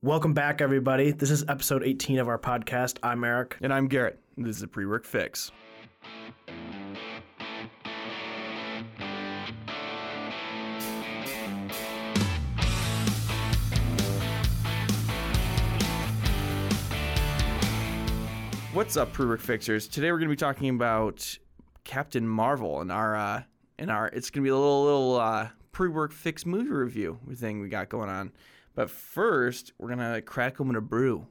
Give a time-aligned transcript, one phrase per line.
[0.00, 1.10] Welcome back, everybody.
[1.10, 2.98] This is episode 18 of our podcast.
[3.02, 3.56] I'm Eric.
[3.60, 4.20] And I'm Garrett.
[4.36, 5.50] This is a pre work fix.
[18.72, 19.88] What's up, pre work fixers?
[19.88, 21.36] Today we're going to be talking about
[21.82, 23.42] Captain Marvel and our, uh,
[23.88, 27.58] our, it's going to be a little, little, uh, pre work fix movie review thing
[27.60, 28.30] we got going on.
[28.78, 31.26] But first, we're gonna crack open a brew,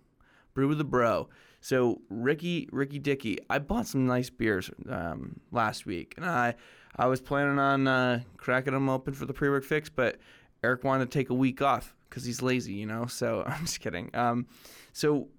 [0.54, 1.30] brew with a bro.
[1.62, 6.56] So Ricky, Ricky Dicky, I bought some nice beers um, last week, and I,
[6.98, 10.18] I was planning on uh, cracking them open for the pre-work fix, but
[10.62, 13.06] Eric wanted to take a week off because he's lazy, you know.
[13.06, 14.14] So I'm just kidding.
[14.14, 14.46] Um,
[14.92, 15.30] so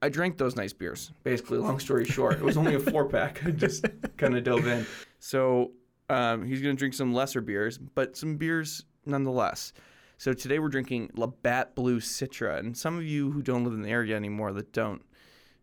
[0.00, 1.12] I drank those nice beers.
[1.24, 3.44] Basically, long story short, it was only a four pack.
[3.44, 3.84] I just
[4.16, 4.86] kind of dove in.
[5.18, 5.72] So
[6.08, 9.74] um, he's gonna drink some lesser beers, but some beers nonetheless.
[10.16, 13.82] So today we're drinking Labatt Blue Citra, and some of you who don't live in
[13.82, 15.02] the area anymore that don't,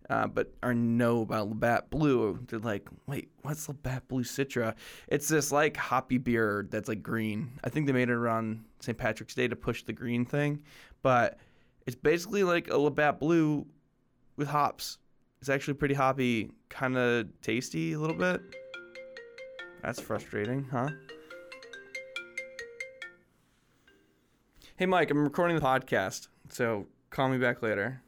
[0.10, 4.76] uh, but are know about Labatt Blue, they're like, wait, what's Labatt Blue Citra?
[5.07, 7.52] It's this like hoppy beer that's like green.
[7.63, 8.98] I think they made it around St.
[8.98, 10.63] Patrick's Day to push the green thing,
[11.02, 11.38] but
[11.85, 13.66] it's basically like a Labatt Blue
[14.35, 14.98] with hops.
[15.40, 18.41] It's actually pretty hoppy, kind of tasty a little bit.
[19.82, 20.90] That's frustrating, huh?
[24.82, 28.01] Hey, Mike, I'm recording the podcast, so call me back later.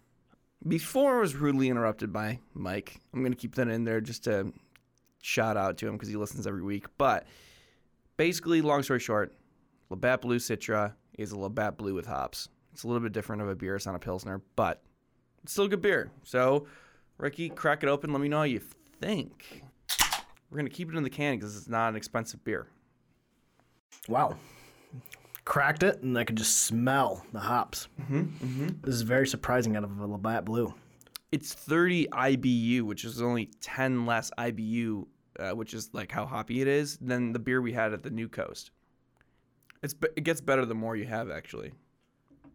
[0.68, 4.24] Before I was rudely interrupted by Mike, I'm going to keep that in there just
[4.24, 4.52] to
[5.22, 6.88] shout out to him because he listens every week.
[6.98, 7.28] But
[8.18, 9.36] basically, long story short,
[9.92, 12.50] Labatt Blue Citra is a Labatt Blue with hops.
[12.72, 13.76] It's a little bit different of a beer.
[13.76, 14.82] It's not a Pilsner, but
[15.44, 16.10] it's still a good beer.
[16.24, 16.66] So,
[17.20, 18.12] Ricky, crack it open.
[18.12, 18.62] Let me know how you
[19.00, 19.62] think.
[20.50, 22.66] We're going to keep it in the can because it's not an expensive beer.
[24.08, 24.38] Wow
[25.46, 27.88] cracked it, and I could just smell the hops.
[28.02, 28.68] Mm-hmm, mm-hmm.
[28.82, 30.74] This is very surprising out of a Labatt Blue.
[31.32, 35.06] It's 30 IBU, which is only 10 less IBU,
[35.40, 38.10] uh, which is like how hoppy it is, than the beer we had at the
[38.10, 38.72] New Coast.
[39.82, 41.74] It's it gets better the more you have, actually.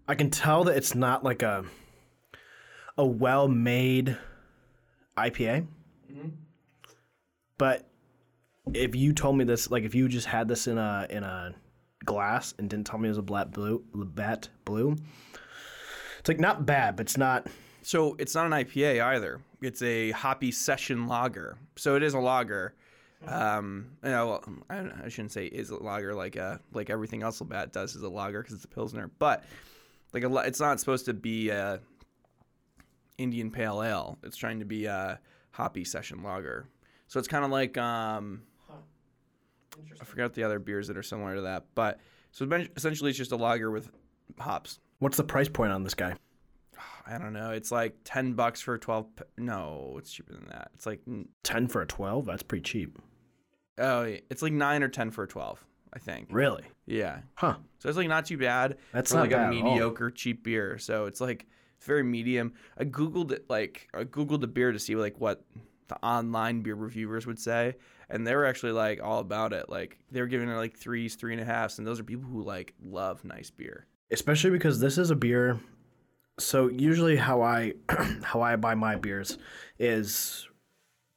[0.07, 1.65] I can tell that it's not like a
[2.97, 4.17] a well-made
[5.17, 5.67] IPA.
[6.11, 6.29] Mm-hmm.
[7.59, 7.89] But
[8.73, 11.55] if you told me this, like if you just had this in a in a
[12.05, 14.97] glass and didn't tell me it was a black blue, Labatt blue.
[16.19, 17.47] It's like not bad, but it's not.
[17.83, 19.41] So it's not an IPA either.
[19.63, 21.57] It's a hoppy session lager.
[21.77, 22.75] So it is a lager.
[23.27, 27.41] Um, you know, I, I shouldn't say is a lager like uh like everything else
[27.41, 29.45] Labatt does is a lager because it's a pilsner, but
[30.13, 31.81] like a, it's not supposed to be a
[33.19, 34.19] Indian Pale Ale.
[34.23, 35.21] It's trying to be a
[35.51, 36.69] hoppy session lager.
[37.09, 38.43] So it's kind of like um,
[40.01, 42.01] I forgot the other beers that are similar to that, but
[42.33, 43.91] so essentially it's just a lager with
[44.39, 44.81] hops.
[44.99, 46.15] What's the price point on this guy?
[47.07, 47.51] I don't know.
[47.51, 49.07] It's like ten bucks for twelve.
[49.37, 50.71] No, it's cheaper than that.
[50.75, 51.01] It's like
[51.43, 52.27] ten for a twelve.
[52.27, 52.99] That's pretty cheap.
[53.79, 55.65] Oh, it's like nine or ten for a twelve.
[55.93, 56.29] I think.
[56.31, 56.65] Really?
[56.87, 57.21] Yeah.
[57.35, 57.57] Huh.
[57.79, 58.77] So it's like not too bad.
[58.93, 60.79] That's for not like a mediocre cheap beer.
[60.79, 61.47] So it's like
[61.79, 62.53] it's very medium.
[62.77, 65.45] I googled it like I googled the beer to see like what
[65.89, 67.77] the online beer reviewers would say,
[68.11, 69.69] and they were actually like all about it.
[69.69, 72.29] Like they were giving it like threes, three and a halfs, and those are people
[72.29, 73.87] who like love nice beer.
[74.11, 75.61] Especially because this is a beer.
[76.39, 77.75] So usually how I
[78.23, 79.39] how I buy my beers
[79.79, 80.49] is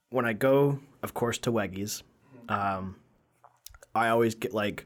[0.09, 2.03] when I go, of course, to Weggies.
[2.49, 2.97] Um,
[3.95, 4.85] I always get like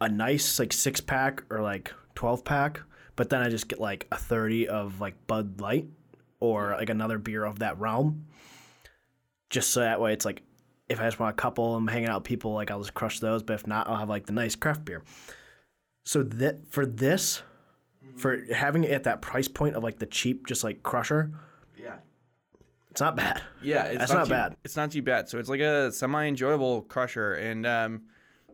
[0.00, 2.80] a nice like six pack or like twelve pack,
[3.16, 5.86] but then I just get like a thirty of like Bud Light
[6.40, 8.26] or like another beer of that realm
[9.50, 10.42] just so that way it's like
[10.88, 13.20] if I just want a couple, I'm hanging out with people, like I'll just crush
[13.20, 13.42] those.
[13.42, 15.02] But if not, I'll have like the nice craft beer.
[16.04, 17.42] So that for this,
[18.16, 21.32] for having it at that price point of like the cheap, just like crusher,
[21.76, 21.96] yeah,
[22.90, 23.42] it's not bad.
[23.62, 24.56] Yeah, it's that's not, too, bad.
[24.64, 25.28] It's not too bad.
[25.28, 28.02] So it's like a semi-enjoyable crusher, and um,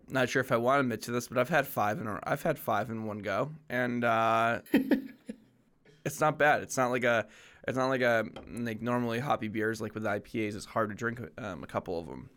[0.09, 2.19] not sure if I want to admit to this, but I've had five in a,
[2.25, 4.60] I've had five in one go, and uh,
[6.04, 6.62] it's not bad.
[6.62, 7.27] It's not like a
[7.66, 10.56] it's not like a like normally hoppy beers like with IPAs.
[10.56, 12.30] It's hard to drink um, a couple of them,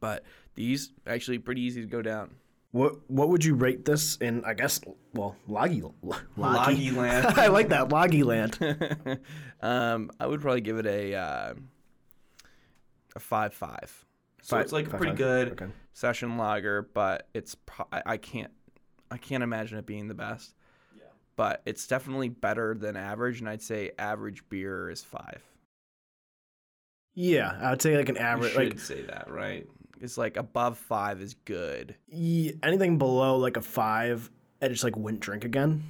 [0.00, 2.36] but these actually pretty easy to go down.
[2.72, 4.44] What what would you rate this in?
[4.44, 4.80] I guess
[5.12, 5.82] well, Loggy
[6.36, 7.26] Loggy Land.
[7.38, 8.58] I like that Loggy Land.
[9.60, 11.54] um, I would probably give it a uh,
[13.16, 14.04] a five five.
[14.42, 15.18] So five, it's like a pretty five.
[15.18, 15.66] good okay.
[15.92, 18.52] session lager, but it's pro- I, I can't
[19.10, 20.54] I can't imagine it being the best
[21.40, 25.42] but it's definitely better than average, and I'd say average beer is five.
[27.14, 28.52] Yeah, I would say like an average.
[28.52, 29.66] You should like, say that, right?
[30.02, 31.96] It's like above five is good.
[32.08, 35.82] Yeah, anything below like a five, I just like wouldn't drink again.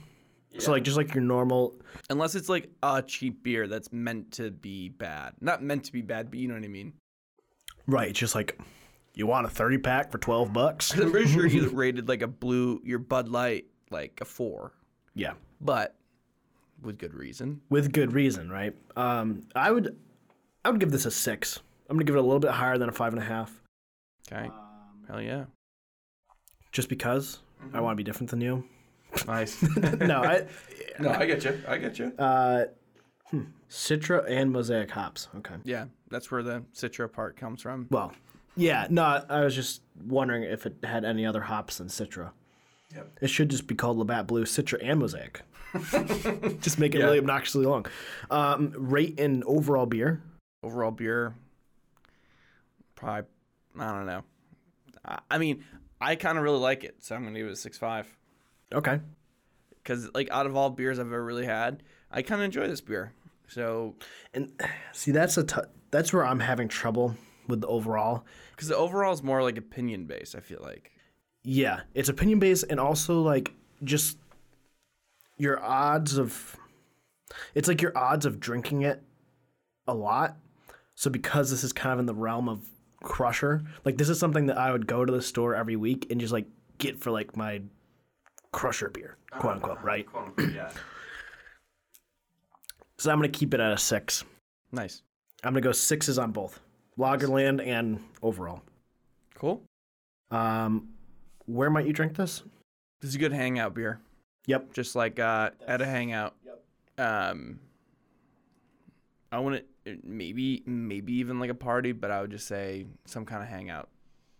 [0.61, 1.75] So like just like your normal.
[2.11, 5.33] Unless it's like a cheap beer that's meant to be bad.
[5.41, 6.93] Not meant to be bad, but you know what I mean.
[7.89, 8.11] Right.
[8.11, 8.57] It's just like
[9.15, 10.93] you want a thirty pack for twelve bucks.
[10.97, 14.75] I'm pretty sure you rated like a blue, your Bud Light, like a four,
[15.15, 15.33] yeah.
[15.61, 15.95] but
[16.83, 17.61] with good reason.
[17.69, 18.75] with good reason, right?
[18.97, 19.97] Um, I would,
[20.65, 21.59] I would give this a six.
[21.89, 23.61] I'm gonna give it a little bit higher than a five and a half,
[24.33, 24.49] Okay.
[25.09, 25.45] Hell yeah.
[26.73, 27.41] just because
[27.75, 28.65] I want to be different than you.
[29.27, 29.61] Nice.
[29.99, 30.47] no, I,
[31.01, 31.61] no, I get you.
[31.67, 32.13] I get you.
[32.19, 32.67] uh,
[33.27, 35.29] hmm, Citra and Mosaic hops.
[35.39, 35.57] Okay.
[35.65, 37.89] Yeah, that's where the Citra part comes from.
[37.91, 38.13] Well,
[38.57, 38.87] yeah.
[38.89, 42.31] No, I was just wondering if it had any other hops than Citra.
[42.95, 43.19] Yep.
[43.23, 45.43] It should just be called Labatt Blue, Citra, and Mosaic.
[46.61, 47.05] just make it Yeah.
[47.05, 47.87] really obnoxiously long.
[48.31, 50.23] Um, rate in overall beer.
[50.63, 51.35] Overall beer,
[52.95, 53.29] probably,
[53.79, 54.23] I don't know.
[55.05, 55.65] I, I mean,
[56.01, 58.07] I kind of really like it, so I'm gonna give it a six five.
[58.73, 59.01] Okay.
[59.83, 62.81] Because like out of all beers I've ever really had, I kind of enjoy this
[62.83, 63.13] beer.
[63.49, 63.95] So
[64.35, 64.53] And
[64.93, 65.61] see, that's a t-
[65.91, 67.17] that's where I'm having trouble
[67.49, 68.25] with the overall.
[68.55, 70.93] because the overall is more like opinion based, I feel like.
[71.43, 73.53] Yeah, it's opinion based and also like
[73.83, 74.19] just
[75.39, 76.57] your odds of
[77.55, 79.03] it's like your odds of drinking it
[79.87, 80.37] a lot.
[80.95, 82.69] So because this is kind of in the realm of
[83.03, 86.21] crusher, like this is something that I would go to the store every week and
[86.21, 86.47] just like
[86.79, 87.63] get for like my
[88.53, 90.07] crusher beer, quote unquote, right?
[90.39, 90.71] yeah.
[92.99, 94.25] So I'm gonna keep it at a six.
[94.73, 95.01] Nice.
[95.43, 96.61] I'm gonna go sixes on both
[96.99, 98.61] Lagerland and overall.
[99.37, 99.63] Cool.
[100.31, 100.91] Um,
[101.51, 102.43] where might you drink this?
[103.01, 104.01] This is a good hangout beer.
[104.47, 104.73] Yep.
[104.73, 106.35] Just like uh, at a hangout.
[106.45, 107.07] Yep.
[107.07, 107.61] Um,
[109.33, 113.25] I want to maybe maybe even like a party, but I would just say some
[113.25, 113.89] kind of hangout.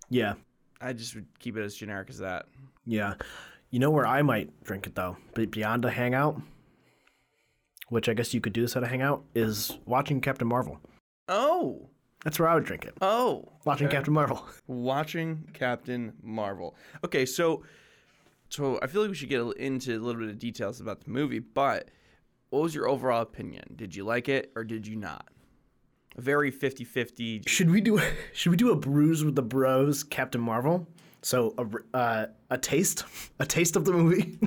[0.09, 0.35] Yeah.
[0.81, 2.47] I just would keep it as generic as that.
[2.87, 3.15] Yeah.
[3.71, 6.41] You know where I might drink it though, but beyond a hangout,
[7.89, 10.81] which I guess you could do this at a hangout, is watching Captain Marvel.
[11.29, 11.89] Oh,
[12.25, 12.95] That's where I would drink it.
[13.01, 13.97] oh, Watching okay.
[13.97, 14.47] Captain Marvel.
[14.67, 16.77] watching Captain Marvel.
[17.05, 17.63] Okay, so
[18.51, 21.11] so I feel like we should get into a little bit of details about the
[21.11, 21.91] movie, but
[22.51, 23.63] what was your overall opinion?
[23.77, 25.29] Did you like it or did you not?
[26.17, 27.49] A very 50-50.
[27.49, 28.01] Should we do
[28.33, 30.87] should we do a brews with the bros Captain Marvel?
[31.23, 33.05] So a uh, a taste,
[33.39, 34.39] a taste of the movie.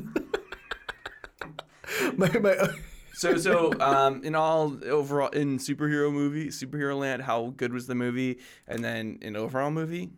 [2.18, 2.56] my, my,
[3.13, 7.95] So so um in all overall in superhero movie, superhero land, how good was the
[7.95, 8.39] movie?
[8.68, 10.12] And then in overall movie?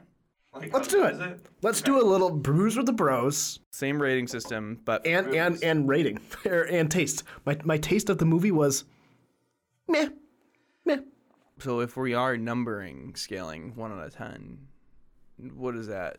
[0.53, 1.45] Like, let's do good it.
[1.61, 5.89] Let's do a little brews with the bros Same rating system, but and and and
[5.89, 7.23] rating or, and taste.
[7.45, 8.85] My my taste of the movie was
[9.89, 10.07] meh,
[10.85, 10.99] meh.
[11.59, 14.59] so if we are numbering scaling one out of ten,
[15.37, 16.17] what is that?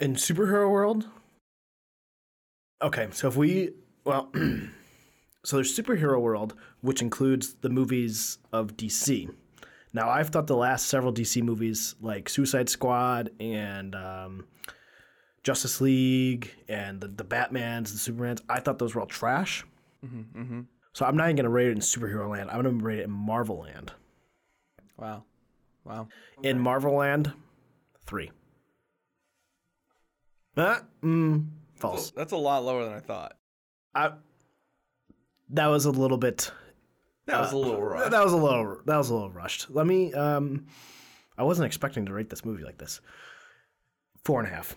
[0.00, 1.06] in superhero world
[2.82, 3.70] okay so if we
[4.04, 4.30] well
[5.44, 9.28] so there's superhero world which includes the movies of dc
[9.92, 14.46] now i've thought the last several dc movies like suicide squad and um,
[15.42, 19.64] justice league and the, the batmans the supermans i thought those were all trash
[20.04, 20.60] Mm-hmm, mm-hmm.
[20.94, 23.00] so i'm not even going to rate it in superhero land i'm going to rate
[23.00, 23.92] it in marvel land
[24.96, 25.24] Wow.
[25.84, 26.08] Wow.
[26.42, 27.32] in marvel land
[28.06, 28.30] three
[30.56, 31.46] uh, mm,
[31.76, 33.36] false That's a lot lower than I thought.
[33.94, 34.10] I,
[35.50, 36.50] that was a little bit.
[37.26, 38.10] That was a little rough.
[38.10, 38.78] That was a little.
[38.86, 39.70] That was a little rushed.
[39.70, 40.12] Let me.
[40.14, 40.66] Um,
[41.38, 43.00] I wasn't expecting to rate this movie like this.
[44.24, 44.76] Four and a half.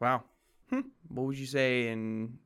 [0.00, 0.24] Wow.
[0.70, 0.80] Hmm.
[1.08, 2.38] What would you say in?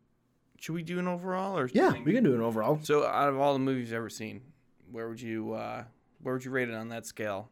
[0.58, 1.68] Should we do an overall or?
[1.72, 2.78] Yeah, we can do an overall.
[2.82, 4.42] So out of all the movies you've ever seen,
[4.90, 5.84] where would you uh,
[6.22, 7.50] where would you rate it on that scale?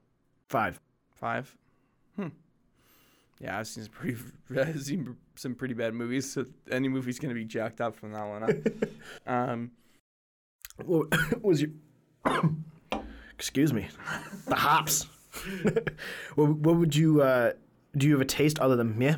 [0.48, 0.80] Five.
[1.14, 1.56] Five.
[2.16, 2.28] Hmm.
[3.40, 4.18] Yeah, I've seen some pretty
[4.60, 6.32] I've seen some pretty bad movies.
[6.32, 8.50] So any movie's gonna be jacked up from that one up.
[9.26, 9.70] um.
[10.84, 11.70] What was your?
[13.34, 13.88] Excuse me.
[14.46, 15.06] The hops.
[16.34, 17.22] what, what would you?
[17.22, 17.52] Uh,
[17.96, 19.16] do you have a taste other than meh?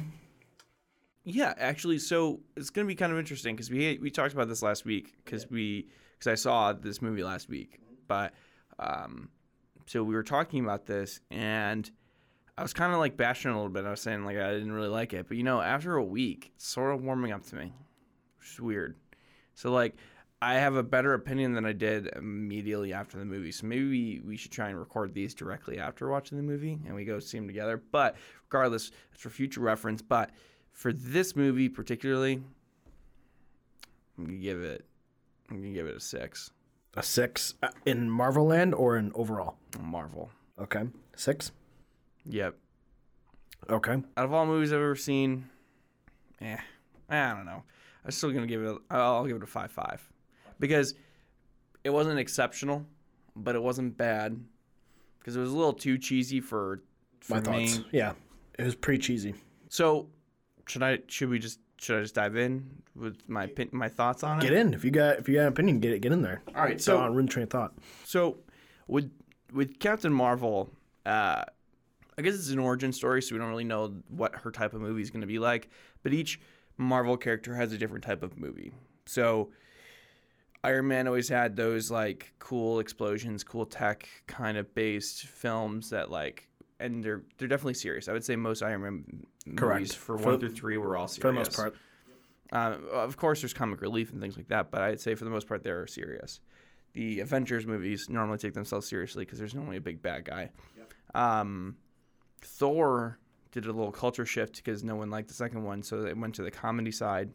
[1.25, 4.62] Yeah, actually, so it's gonna be kind of interesting because we we talked about this
[4.62, 8.32] last week because we because I saw this movie last week, but
[8.78, 9.30] um,
[9.86, 11.90] so we were talking about this and
[12.56, 13.84] I was kind of like bashing it a little bit.
[13.84, 16.52] I was saying like I didn't really like it, but you know, after a week,
[16.54, 17.72] it's sort of warming up to me,
[18.38, 18.96] which is weird.
[19.54, 19.96] So like.
[20.43, 23.52] I have a better opinion than I did immediately after the movie.
[23.52, 26.95] So maybe we, we should try and record these directly after watching the movie and
[26.95, 27.83] we go see them together.
[27.90, 28.16] But
[28.49, 30.02] regardless, it's for future reference.
[30.02, 30.31] But
[30.73, 32.43] for this movie particularly,
[34.19, 34.85] I'm gonna give it.
[35.50, 36.50] I'm gonna give it a six.
[36.95, 39.57] A six uh, in Marvel Land or in overall?
[39.81, 40.31] Marvel.
[40.59, 41.52] Okay, six.
[42.25, 42.57] Yep.
[43.69, 43.93] Okay.
[44.16, 45.49] Out of all movies I've ever seen,
[46.40, 46.57] eh,
[47.09, 47.62] I don't know.
[48.05, 48.76] I'm still gonna give it.
[48.90, 50.07] A, I'll give it a five five,
[50.58, 50.94] because
[51.84, 52.84] it wasn't exceptional,
[53.34, 54.38] but it wasn't bad,
[55.18, 56.82] because it was a little too cheesy for
[57.20, 57.68] for My me.
[57.68, 57.84] thoughts.
[57.92, 58.12] Yeah,
[58.58, 59.34] it was pretty cheesy.
[59.68, 60.08] So,
[60.66, 60.98] should I?
[61.08, 61.60] Should we just?
[61.78, 64.42] Should I just dive in with my my thoughts on it?
[64.42, 66.42] Get in if you got if you got an opinion, get it get in there.
[66.54, 66.80] All right.
[66.80, 67.75] So So on room train of thought.
[68.04, 68.38] So
[68.86, 69.10] with
[69.52, 70.70] with Captain Marvel,
[71.04, 71.42] uh,
[72.18, 74.80] I guess it's an origin story, so we don't really know what her type of
[74.80, 75.68] movie is going to be like.
[76.02, 76.40] But each
[76.78, 78.72] Marvel character has a different type of movie.
[79.04, 79.50] So
[80.66, 86.11] Iron Man always had those like cool explosions, cool tech kind of based films that
[86.11, 86.49] like,
[86.80, 88.08] and they're they're definitely serious.
[88.08, 89.04] I would say most Iron Man
[89.46, 91.76] movies for, For- one through three were all serious For the most part.
[92.52, 95.30] uh, of course, there's comic relief and things like that, but I'd say for the
[95.30, 96.40] most part they're serious.
[96.94, 100.50] The Avengers movies normally take themselves seriously because there's normally a big bad guy.
[101.14, 101.76] Um,
[102.42, 103.18] Thor
[103.52, 106.35] did a little culture shift because no one liked the second one, so they went
[106.37, 107.30] to the comedy side.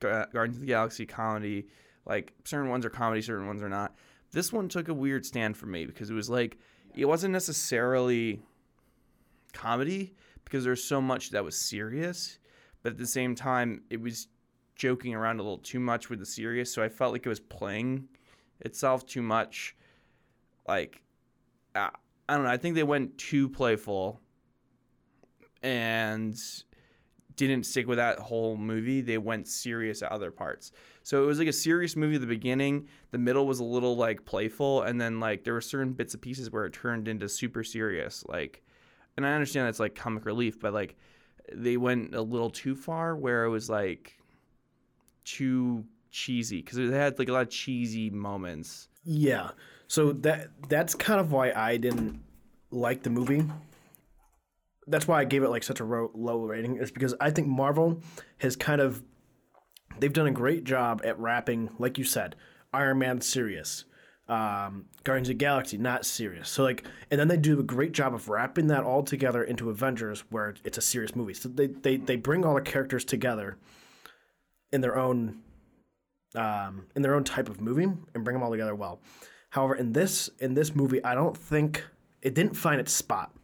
[0.00, 1.66] Gu- Guardians of the Galaxy comedy,
[2.08, 3.94] like certain ones are comedy, certain ones are not.
[4.32, 6.58] This one took a weird stand for me because it was like
[6.94, 8.42] it wasn't necessarily
[9.52, 12.38] comedy because there's so much that was serious,
[12.82, 14.28] but at the same time it was
[14.74, 17.40] joking around a little too much with the serious, so I felt like it was
[17.40, 18.08] playing
[18.60, 19.76] itself too much.
[20.66, 21.02] Like,
[21.74, 21.90] I,
[22.28, 22.50] don't know.
[22.50, 24.20] I think they went too playful
[25.62, 26.38] and
[27.36, 29.00] didn't stick with that whole movie.
[29.00, 30.72] They went serious at other parts.
[31.08, 32.86] So it was like a serious movie at the beginning.
[33.12, 36.20] The middle was a little like playful, and then like there were certain bits and
[36.20, 38.22] pieces where it turned into super serious.
[38.28, 38.62] Like,
[39.16, 40.96] and I understand that's like comic relief, but like
[41.50, 44.18] they went a little too far where it was like
[45.24, 48.90] too cheesy because it had like a lot of cheesy moments.
[49.02, 49.52] Yeah.
[49.86, 52.20] So that that's kind of why I didn't
[52.70, 53.46] like the movie.
[54.86, 56.76] That's why I gave it like such a low rating.
[56.76, 58.02] Is because I think Marvel
[58.40, 59.02] has kind of
[60.00, 62.36] they've done a great job at wrapping, like you said,
[62.72, 63.84] Iron Man serious,
[64.28, 66.48] um, Guardians of the Galaxy not serious.
[66.48, 69.70] So like, and then they do a great job of wrapping that all together into
[69.70, 71.34] Avengers, where it's a serious movie.
[71.34, 73.56] So they they they bring all the characters together
[74.72, 75.40] in their own
[76.34, 79.00] um, in their own type of movie and bring them all together well.
[79.50, 81.84] However, in this in this movie, I don't think
[82.22, 83.34] it didn't find its spot.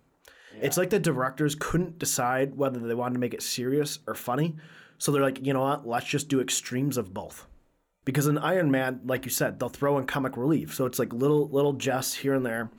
[0.61, 4.55] It's like the directors couldn't decide whether they wanted to make it serious or funny,
[4.99, 7.47] so they're like, you know what, let's just do extremes of both.
[8.05, 11.13] Because in Iron Man, like you said, they'll throw in comic relief, so it's like
[11.13, 12.71] little little jests here and there.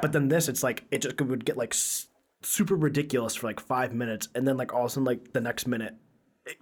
[0.00, 2.08] But then this, it's like it just would get like s-
[2.42, 5.40] super ridiculous for like five minutes, and then like all of a sudden, like the
[5.40, 5.94] next minute,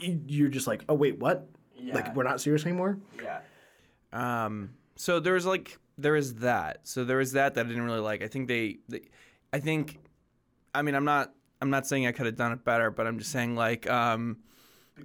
[0.00, 1.48] y- you're just like, oh wait, what?
[1.94, 2.98] Like we're not serious anymore.
[3.22, 3.40] Yeah.
[4.12, 6.80] Um, so there was like there is that.
[6.84, 8.22] So there was that that I didn't really like.
[8.22, 9.02] I think they, they
[9.52, 9.98] I think,
[10.74, 13.18] I mean, I'm not I'm not saying I could have done it better, but I'm
[13.18, 14.38] just saying like um,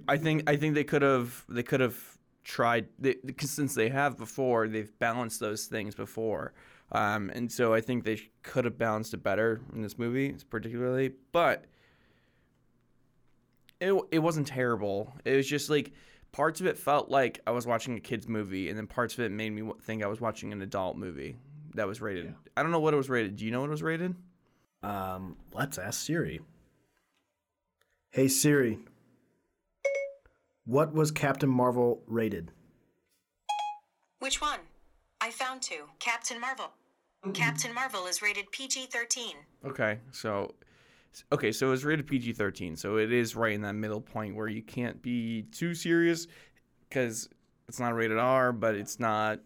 [0.06, 1.96] I think I think they could have they could have
[2.44, 6.54] tried they, since they have before they've balanced those things before.
[6.90, 11.12] Um, and so I think they could have balanced it better in this movie, particularly.
[11.32, 11.66] But
[13.80, 15.12] it it wasn't terrible.
[15.24, 15.92] It was just like
[16.32, 19.20] parts of it felt like I was watching a kids movie, and then parts of
[19.20, 21.36] it made me think I was watching an adult movie
[21.74, 22.34] that was rated.
[22.56, 23.36] I don't know what it was rated.
[23.36, 24.14] Do you know what it was rated?
[24.82, 26.40] Um, let's ask Siri.
[28.10, 28.78] Hey Siri,
[30.68, 32.52] what was Captain Marvel rated?
[34.18, 34.60] Which one?
[35.18, 35.86] I found two.
[35.98, 36.70] Captain Marvel.
[37.32, 39.34] Captain Marvel is rated PG 13.
[39.64, 40.54] Okay, so
[41.32, 44.36] okay, so it was rated PG thirteen, so it is right in that middle point
[44.36, 46.28] where you can't be too serious
[46.88, 47.30] because
[47.66, 49.40] it's not rated R, but it's not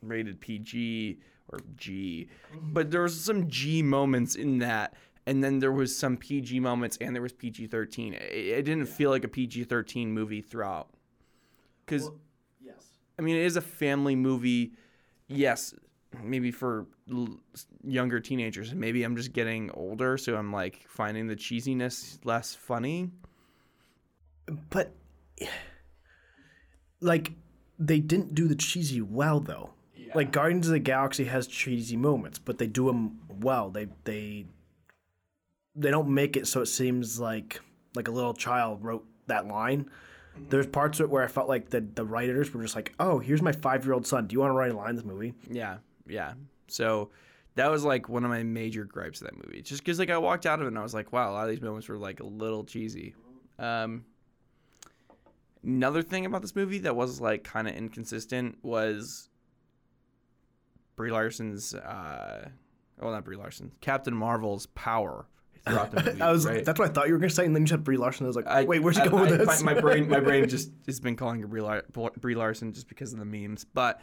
[0.00, 1.18] rated PG
[1.52, 2.28] or G.
[2.54, 4.94] But there was some G moments in that,
[5.28, 8.14] and then there was some PG moments, and there was PG thirteen.
[8.14, 10.88] It, it didn't feel like a PG thirteen movie throughout,
[11.84, 12.10] because
[12.60, 12.86] Yes.
[13.18, 14.72] I mean, it is a family movie.
[15.26, 15.74] Yes,
[16.22, 17.38] maybe for l-
[17.84, 18.74] younger teenagers.
[18.74, 23.10] Maybe I'm just getting older, so I'm like finding the cheesiness less funny.
[24.70, 24.94] But
[27.00, 27.32] like
[27.78, 29.70] they didn't do the cheesy well though.
[30.14, 33.68] Like Guardians of the Galaxy has cheesy moments, but they do them well.
[33.68, 34.46] They they
[35.78, 37.60] they don't make it so it seems like
[37.94, 39.88] like a little child wrote that line.
[40.50, 43.18] There's parts of it where I felt like the the writers were just like, "Oh,
[43.18, 44.26] here's my five year old son.
[44.26, 46.34] Do you want to write a line in this movie?" Yeah, yeah.
[46.68, 47.10] So
[47.58, 49.62] that was like one of my major gripes of that movie.
[49.62, 51.44] Just because like I walked out of it and I was like, wow, a lot
[51.44, 53.16] of these moments were like a little cheesy.
[53.58, 54.04] Um,
[55.64, 59.28] another thing about this movie that was like kind of inconsistent was
[60.94, 62.48] Brie Larson's, uh,
[63.00, 65.26] well, not Brie Larson, Captain Marvel's power,
[65.66, 66.20] throughout the movie.
[66.22, 66.64] I was right?
[66.64, 68.26] that's what I thought you were gonna say, and then you said Brie Larson.
[68.26, 69.62] I was like, I- wait, where's he I- going with I- this?
[69.62, 71.84] My, my brain, my brain just has been calling her Brie, Lar-
[72.18, 73.64] Brie Larson just because of the memes.
[73.64, 74.00] But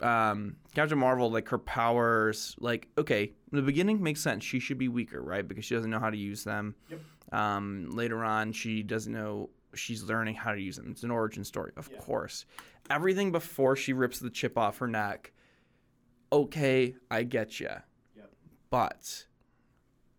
[0.00, 4.44] um, Captain Marvel, like her powers, like okay, in the beginning makes sense.
[4.44, 5.46] She should be weaker, right?
[5.46, 6.74] Because she doesn't know how to use them.
[6.90, 7.00] Yep.
[7.32, 9.50] Um, later on, she doesn't know.
[9.74, 10.88] She's learning how to use them.
[10.90, 12.44] It's an origin story, of course.
[12.90, 15.32] Everything before she rips the chip off her neck.
[16.32, 17.70] Okay, I get you.
[18.70, 19.26] But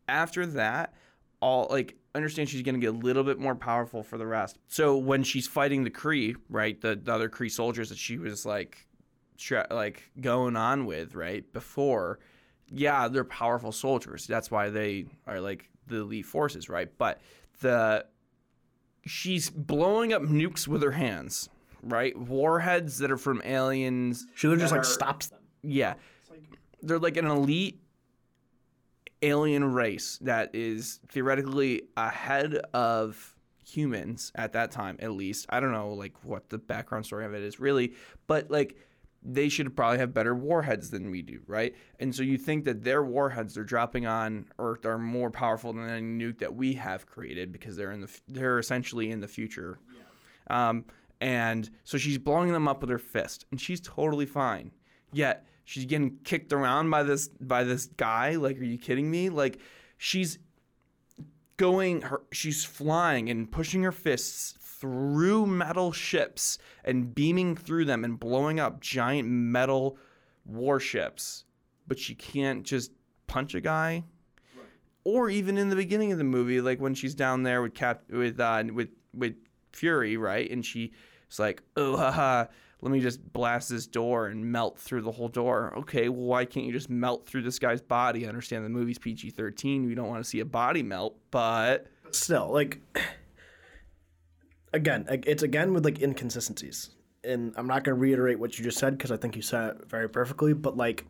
[0.07, 0.93] after that,
[1.41, 4.57] all like understand she's gonna get a little bit more powerful for the rest.
[4.67, 8.45] So when she's fighting the Kree, right, the, the other Kree soldiers that she was
[8.45, 8.87] like,
[9.37, 12.19] tra- like going on with, right before,
[12.69, 14.25] yeah, they're powerful soldiers.
[14.27, 16.89] That's why they are like the elite forces, right?
[16.97, 17.21] But
[17.61, 18.05] the
[19.05, 21.49] she's blowing up nukes with her hands,
[21.83, 22.17] right?
[22.17, 24.25] Warheads that are from aliens.
[24.35, 25.39] she literally just like stops them.
[25.61, 25.95] yeah.
[26.81, 27.74] They're like an elite
[29.25, 35.45] alien race that is theoretically ahead of humans at that time, at least.
[35.49, 37.93] I don't know like what the background story of it is really,
[38.27, 38.77] but like
[39.27, 41.75] they should probably have better warheads than we do, right?
[41.99, 45.89] And so you think that their warheads they're dropping on Earth are more powerful than
[45.89, 49.79] any nuke that we have created because they're in the they're essentially in the future.
[50.47, 50.85] Um,
[51.19, 54.71] and so she's blowing them up with her fist, and she's totally fine.
[55.11, 58.35] Yet she's getting kicked around by this by this guy.
[58.35, 59.29] Like, are you kidding me?
[59.29, 59.59] Like,
[59.97, 60.39] she's
[61.57, 68.03] going her she's flying and pushing her fists through metal ships and beaming through them
[68.03, 69.97] and blowing up giant metal
[70.45, 71.45] warships.
[71.87, 72.91] But she can't just
[73.27, 74.03] punch a guy.
[75.03, 78.03] Or even in the beginning of the movie like when she's down there with cap
[78.09, 79.35] with uh with with
[79.71, 80.49] fury right?
[80.49, 80.91] And she's
[81.37, 82.45] like oh haha
[82.85, 86.45] let me just blast this door and melt through the whole door okay well why
[86.45, 90.07] can't you just melt through this guy's body i understand the movie's pg-13 we don't
[90.07, 92.79] want to see a body melt but Still, like
[94.73, 96.91] again, it's again with like inconsistencies,
[97.23, 99.89] and I'm not gonna reiterate what you just said because I think you said it
[99.89, 100.53] very perfectly.
[100.53, 101.05] But like,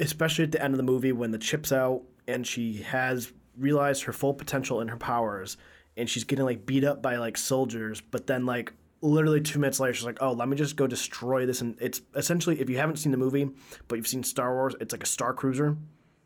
[0.00, 4.04] especially at the end of the movie when the chip's out and she has realized
[4.04, 5.56] her full potential and her powers,
[5.96, 9.78] and she's getting like beat up by like soldiers, but then like literally two minutes
[9.78, 12.78] later she's like oh let me just go destroy this and it's essentially if you
[12.78, 13.48] haven't seen the movie
[13.88, 15.76] but you've seen star wars it's like a star cruiser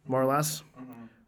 [0.07, 0.63] more or less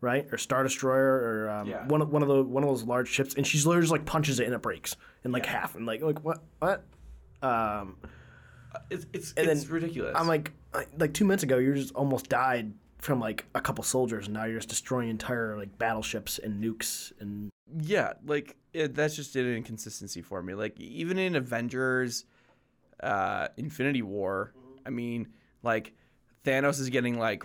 [0.00, 0.26] right?
[0.33, 1.87] Or star destroyer or um, Yeah.
[1.87, 4.05] one, of, one of the one of those large ships and she's literally just like
[4.05, 6.85] punches it and it breaks in like half and like like what what?
[7.42, 7.96] Um
[8.90, 10.14] it's it's, And it's then ridiculous.
[10.16, 13.82] I'm like like- like two minutes ago you just almost died from like a couple
[13.82, 17.50] soldiers and now you're just destroying entire like battleships and nukes and
[17.82, 20.54] yeah like it, that's just an inconsistency for me.
[20.54, 22.24] Like even in avengers
[23.02, 24.54] uh infinity war
[24.86, 25.26] i mean
[25.64, 25.92] like
[26.44, 27.42] thanos is getting like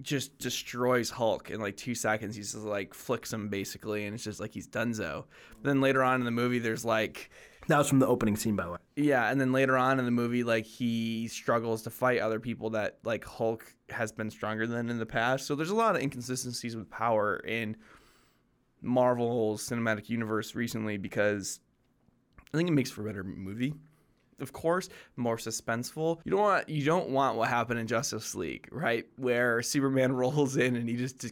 [0.00, 2.34] just destroys hulk in like two seconds.
[2.34, 5.26] He's just like flicks him basically and it's just like he's donezo.
[5.62, 7.30] Then later on in the movie there's like
[7.68, 10.04] that was from the opening scene by the way yeah, and then later on in
[10.04, 14.66] the movie, like he struggles to fight other people that like Hulk has been stronger
[14.66, 15.46] than in the past.
[15.46, 17.76] So there's a lot of inconsistencies with power in
[18.82, 21.60] Marvel's cinematic universe recently because
[22.52, 23.74] I think it makes for a better movie.
[24.40, 26.18] Of course, more suspenseful.
[26.24, 29.06] You don't want you don't want what happened in Justice League, right?
[29.16, 31.30] Where Superman rolls in and he just de-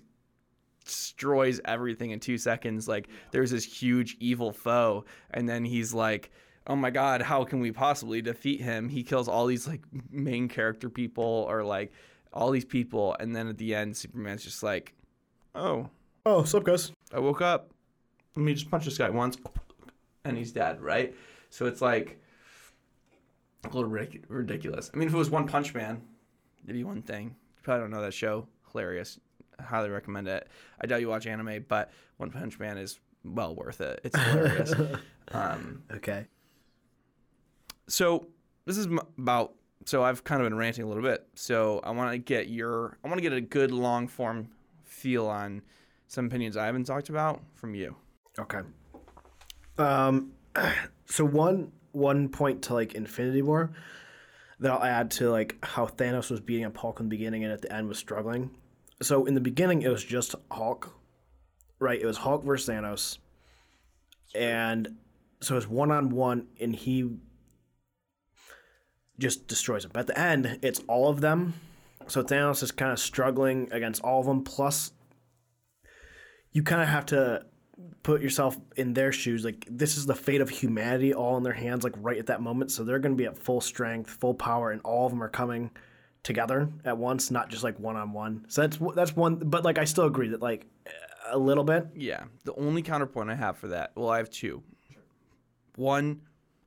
[0.85, 2.88] destroys everything in two seconds.
[2.88, 6.31] Like there's this huge evil foe, and then he's like,
[6.66, 10.49] "Oh my god, how can we possibly defeat him?" He kills all these like main
[10.49, 11.92] character people or like
[12.33, 14.94] all these people, and then at the end, Superman's just like,
[15.55, 15.90] "Oh,
[16.27, 17.70] oh sup guys I woke up.
[18.37, 19.37] Let me just punch this guy once,
[20.25, 21.14] and he's dead, right?
[21.51, 22.20] So it's like
[23.64, 24.90] a little ridic- ridiculous.
[24.92, 26.01] I mean, if it was One Punch Man,
[26.64, 27.25] it'd be one thing.
[27.57, 28.46] You probably don't know that show.
[28.70, 29.18] Hilarious.
[29.59, 30.46] I highly recommend it.
[30.81, 34.01] I doubt you watch anime, but One Punch Man is well worth it.
[34.05, 34.73] It's hilarious.
[35.33, 36.27] um, okay
[37.90, 38.26] so
[38.64, 39.55] this is about.
[39.87, 41.26] So I've kind of been ranting a little bit.
[41.35, 42.98] So I want to get your.
[43.05, 44.48] I want to get a good long form
[44.85, 45.62] feel on
[46.07, 47.96] some opinions I haven't talked about from you.
[48.38, 48.61] Okay.
[49.79, 50.33] Um,
[51.07, 53.72] so one one point to like Infinity War
[54.61, 57.53] that I'll add to like how Thanos was beating up Hulk in the beginning and
[57.53, 58.50] at the end was struggling.
[59.03, 60.94] So in the beginning it was just Hulk,
[61.79, 62.00] right?
[62.00, 63.18] It was Hulk versus Thanos,
[64.35, 64.96] and
[65.40, 67.11] so it was one on one, and he
[69.20, 69.90] just destroys him.
[69.92, 71.54] But at the end, it's all of them.
[72.09, 74.42] So Thanos is kind of struggling against all of them.
[74.42, 74.92] Plus,
[76.52, 77.44] you kind of have to
[78.02, 79.44] put yourself in their shoes.
[79.44, 82.40] Like this is the fate of humanity all in their hands, like right at that
[82.40, 82.72] moment.
[82.72, 85.28] So they're going to be at full strength, full power, and all of them are
[85.28, 85.70] coming
[86.22, 88.44] together at once, not just like one on one.
[88.48, 89.37] So that's that's one.
[89.37, 90.66] But like I still agree that like
[91.30, 91.87] a little bit.
[91.94, 92.24] Yeah.
[92.44, 94.62] The only counterpoint I have for that, well, I have two.
[95.76, 96.22] One,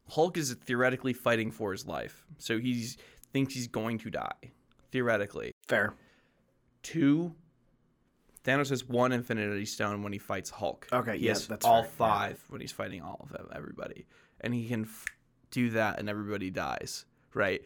[0.09, 2.87] Hulk is theoretically fighting for his life, so he
[3.31, 4.51] thinks he's going to die,
[4.91, 5.51] theoretically.
[5.67, 5.93] Fair.
[6.81, 7.33] Two,
[8.43, 10.87] Thanos has one Infinity Stone when he fights Hulk.
[10.91, 11.97] Okay, he yeah, has that's all fair, yeah.
[11.97, 14.05] five when he's fighting all of them, everybody,
[14.41, 15.05] and he can f-
[15.51, 17.63] do that, and everybody dies, right?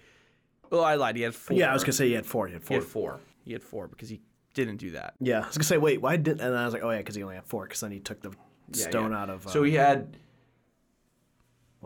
[0.70, 1.16] Well, I lied.
[1.16, 1.58] He had four.
[1.58, 2.46] Yeah, I was gonna say he had four.
[2.48, 2.78] He had he four.
[2.78, 3.20] had four.
[3.46, 4.22] He had four because he
[4.54, 5.16] didn't do that.
[5.20, 6.40] Yeah, I was gonna say wait, why did?
[6.40, 7.64] And then I was like, oh yeah, because he only had four.
[7.64, 8.32] Because then he took the
[8.74, 9.22] Yeah, stone yeah.
[9.22, 9.48] out of.
[9.48, 10.18] Uh, So he had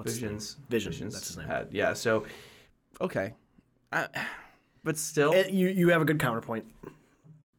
[0.04, 0.32] what's name?
[0.70, 1.14] visions.
[1.14, 1.48] That's his name.
[1.48, 1.94] Had, yeah.
[1.94, 2.26] So,
[3.00, 3.34] okay,
[3.92, 4.08] I,
[4.84, 6.66] but still, Eh, you you have a good counterpoint.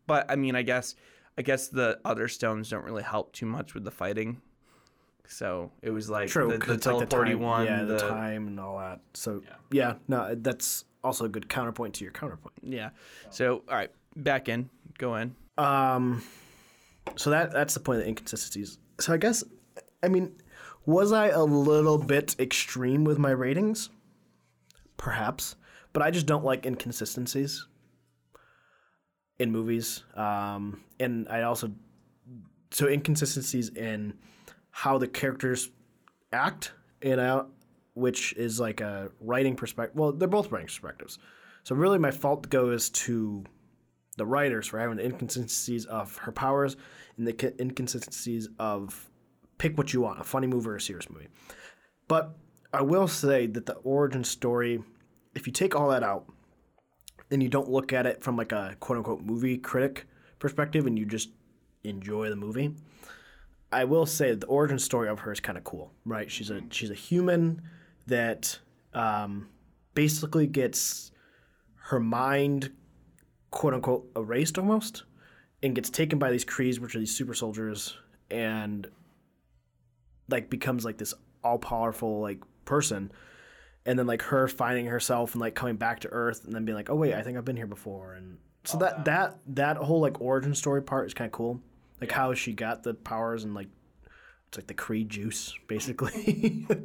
[0.07, 0.95] but I mean, I guess,
[1.39, 4.41] I guess the other stones don't really help too much with the fighting.
[5.29, 7.65] So it was like True, the, 'cause the it's like time, one.
[7.67, 9.01] yeah, the, the- time and all that.
[9.15, 9.95] So yeah.
[10.09, 12.55] no, that's also a good counterpoint to your counterpoint.
[12.63, 12.91] Yeah.
[13.31, 15.35] So all right, back in, go in.
[15.59, 16.23] Um,
[17.17, 18.79] so that that's the point of the inconsistencies.
[19.01, 19.43] So I guess,
[20.03, 20.33] I mean,
[20.87, 23.91] was I a little bit extreme with my ratings?
[24.97, 25.57] Perhaps,
[25.93, 27.67] but I just don't like inconsistencies
[29.39, 30.03] in movies.
[30.15, 31.73] Um, and I also
[32.71, 34.15] so inconsistencies in
[34.71, 35.71] how the characters
[36.33, 37.51] act and out,
[37.95, 39.99] which is like a writing perspective.
[39.99, 41.19] Well, they're both writing perspectives.
[41.65, 43.45] So really, my fault goes to
[44.17, 46.77] the writers for having the inconsistencies of her powers
[47.17, 49.11] and the inconsistencies of
[49.63, 51.29] pick what you want, a funny movie or a serious movie.
[52.09, 52.35] But
[52.73, 54.83] I will say that the origin story,
[55.37, 56.27] if you take all that out
[57.31, 60.07] and you don't look at it from like a quote unquote movie critic
[60.41, 61.29] perspective and you just
[61.85, 62.75] enjoy the movie,
[63.71, 66.29] I will say the origin story of her is kind of cool, right?
[66.29, 67.63] She's a she's a human
[68.09, 68.59] that
[68.95, 69.49] um,
[69.95, 71.13] basically gets
[71.85, 72.73] her mind
[73.53, 75.05] quote unquote erased almost
[75.63, 77.97] and gets taken by these Krees, which are these super soldiers,
[78.29, 78.89] and
[80.33, 81.15] like becomes like this
[81.45, 83.13] all powerful like person.
[83.85, 86.77] And then like her finding herself and like coming back to Earth and then being
[86.77, 88.15] like, oh wait, I think I've been here before.
[88.15, 91.61] And so oh, that that that whole like origin story part is kind of cool.
[92.01, 93.69] Like how she got the powers and like
[94.49, 96.67] it's like the Kree juice basically.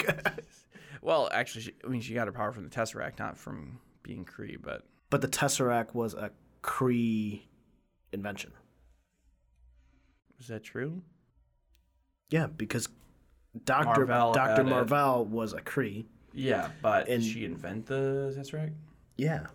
[1.07, 4.25] Well, actually, she, I mean, she got her power from the Tesseract, not from being
[4.25, 6.31] Kree, but but the Tesseract was a
[6.61, 7.43] Kree
[8.11, 8.51] invention.
[10.37, 11.01] is that true?
[12.29, 12.89] Yeah, because
[13.65, 14.69] Doctor Marvel Doctor had it.
[14.69, 16.05] Marvel was a Kree.
[16.33, 18.73] Yeah, but And- did she invent the Tesseract?
[19.17, 19.47] Yeah,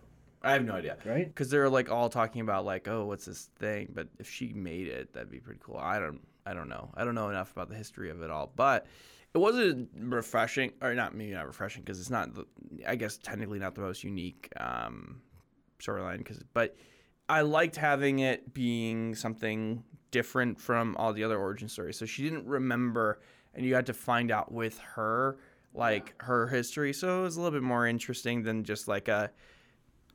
[0.43, 0.97] I have no idea.
[1.05, 1.27] right.
[1.27, 3.93] Because they're like all talking about like, oh, what's this thing?
[3.95, 5.77] But if she made it, that'd be pretty cool.
[5.77, 6.91] I don't, I don't know.
[6.95, 8.53] I don't know enough about the history of it all.
[8.57, 8.87] But
[9.35, 12.35] it wasn't refreshing, or not maybe not refreshing, because it's not.
[12.35, 12.45] The,
[12.87, 15.21] I guess technically not the most unique um,
[15.79, 16.19] storyline.
[16.19, 16.77] Because, but
[17.29, 21.97] I liked having it being something different from all the other origin stories.
[21.97, 23.21] So she didn't remember,
[23.55, 25.39] and you had to find out with her
[25.75, 26.93] like her history.
[26.93, 29.31] So it was a little bit more interesting than just like a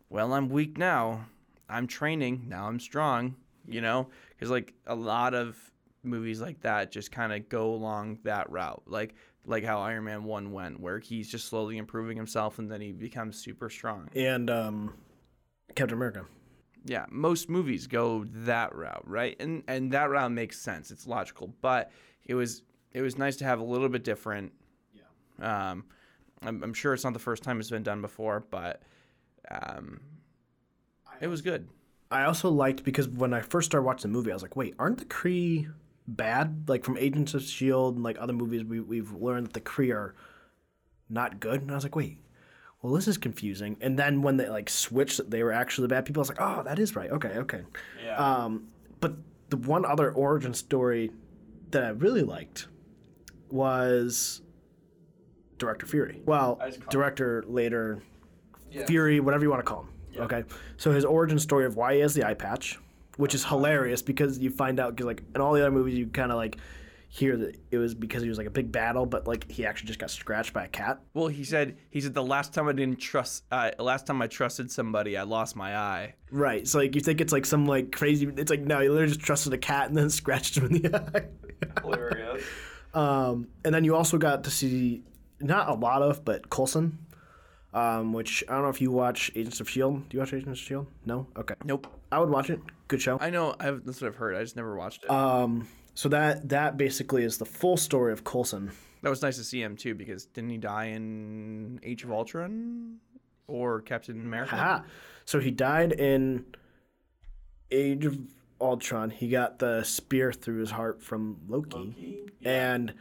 [0.10, 1.26] well, I'm weak now.
[1.69, 2.45] I'm training.
[2.47, 3.36] Now I'm strong,
[3.67, 4.08] you know?
[4.30, 5.58] Because, like, a lot of
[6.04, 8.84] movies like that just kind of go along that route.
[8.86, 12.82] Like, like how Iron Man 1 went, where he's just slowly improving himself and then
[12.82, 14.10] he becomes super strong.
[14.15, 14.93] And um,
[15.76, 16.26] Captain America.
[16.86, 19.36] Yeah, most movies go that route, right?
[19.41, 20.89] And and that route makes sense.
[20.89, 21.91] It's logical, but
[22.23, 22.62] it was
[22.93, 24.52] it was nice to have a little bit different.
[24.93, 25.71] Yeah.
[25.71, 25.86] Um,
[26.41, 28.82] I'm, I'm sure it's not the first time it's been done before, but
[29.50, 30.00] um,
[31.21, 31.67] it was good.
[32.10, 34.76] I also liked because when I first started watching the movie, I was like, wait,
[34.80, 35.71] aren't the Kree
[36.08, 36.69] bad?
[36.69, 39.93] Like from Agents of Shield and like other movies, we we've learned that the Kree
[39.93, 40.15] are
[41.10, 41.62] not good.
[41.62, 42.19] And I was like, wait,
[42.82, 43.78] well, this is confusing.
[43.82, 46.21] And then when they like switched, that they were actually the bad people.
[46.21, 47.12] I was like, oh, that is right.
[47.12, 47.62] Okay, okay.
[48.04, 48.15] Yeah.
[48.15, 48.67] Um,
[49.00, 49.15] but
[49.50, 51.12] the one other origin story
[51.71, 52.67] that I really liked
[53.51, 54.41] was
[55.57, 56.21] Director Fury.
[56.25, 58.01] Well, I just call- director later
[58.86, 59.89] Fury, whatever you want to call him.
[60.23, 60.43] Okay,
[60.77, 62.79] so his origin story of why he has the eye patch,
[63.17, 66.07] which is hilarious because you find out because like in all the other movies you
[66.07, 66.57] kind of like
[67.10, 69.88] hear that it was because he was like a big battle, but like he actually
[69.88, 70.99] just got scratched by a cat.
[71.13, 74.27] Well, he said he said the last time I didn't trust, uh, last time I
[74.27, 76.15] trusted somebody, I lost my eye.
[76.31, 76.67] Right.
[76.67, 78.27] So like you think it's like some like crazy.
[78.38, 80.95] It's like no, he literally just trusted a cat and then scratched him in the
[81.15, 81.81] eye.
[81.81, 82.43] Hilarious.
[82.93, 85.04] Um, and then you also got to see
[85.39, 86.97] not a lot of, but Coulson,
[87.73, 90.10] um, which I don't know if you watch Agents of Shield.
[90.10, 90.88] Do you watch Agents of Shield?
[91.06, 91.28] No.
[91.38, 91.56] Okay.
[91.63, 91.88] nope.
[92.12, 92.60] I would watch it.
[92.88, 93.17] Good show.
[93.19, 93.56] I know.
[93.60, 94.36] I've, that's what I've heard.
[94.36, 95.12] I just never watched it.
[95.12, 98.71] Um, so that that basically is the full story of Coulson.
[99.02, 103.00] that was nice to see him too, because didn't he die in Age of Ultron?
[103.47, 104.56] or Captain America.
[104.56, 104.84] Haha.
[105.26, 106.45] So he died in
[107.71, 108.17] Age of
[108.60, 109.10] Ultron.
[109.10, 112.20] He got the spear through his heart from Loki.
[112.43, 112.93] And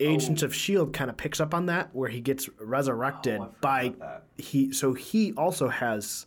[0.00, 3.94] Agents of Shield kind of picks up on that where he gets resurrected by
[4.36, 6.26] he so he also has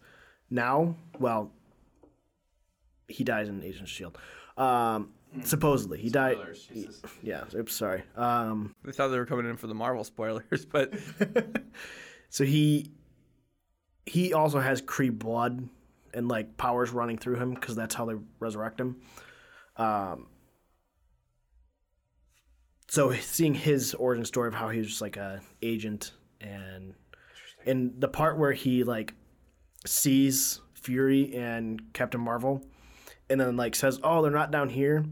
[0.50, 1.52] now, well
[3.08, 4.18] he dies in Agents of Shield.
[4.58, 5.12] Um
[5.44, 6.38] supposedly he died
[7.24, 8.04] yeah, oops, sorry.
[8.18, 10.94] Um I thought they were coming in for the Marvel spoilers, but
[12.30, 12.92] So he
[14.06, 15.70] he also has Kree blood
[16.13, 19.02] and like powers running through him because that's how they resurrect him.
[19.78, 20.28] Um,
[22.88, 26.93] so seeing his origin story of how he was just like a agent and
[27.65, 29.13] and the part where he like
[29.86, 32.65] sees Fury and Captain Marvel
[33.30, 35.06] and then like says, "Oh, they're not down here."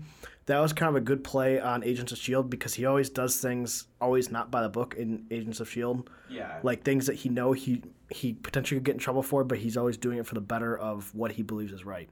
[0.50, 3.38] That was kind of a good play on Agents of Shield because he always does
[3.38, 7.30] things always not by the book in Agents of Shield yeah, like things that he
[7.30, 10.36] know he he potentially could get in trouble for, but he's always doing it for
[10.36, 12.10] the better of what he believes is right.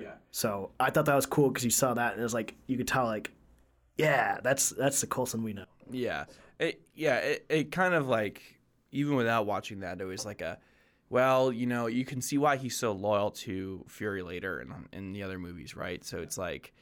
[0.00, 0.14] yeah.
[0.30, 2.76] So I thought that was cool because you saw that and it was like you
[2.76, 3.30] could tell like,
[3.96, 5.66] yeah, that's that's the Coulson we know.
[5.90, 6.24] Yeah.
[6.58, 8.42] It yeah, it, it kind of like
[8.92, 10.58] even without watching that, it was like a
[11.08, 15.12] well, you know, you can see why he's so loyal to Fury later in in
[15.12, 16.04] the other movies, right?
[16.04, 16.72] So it's like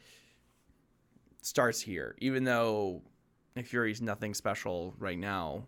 [1.45, 2.15] starts here.
[2.19, 3.03] Even though
[3.63, 5.67] Fury's nothing special right now,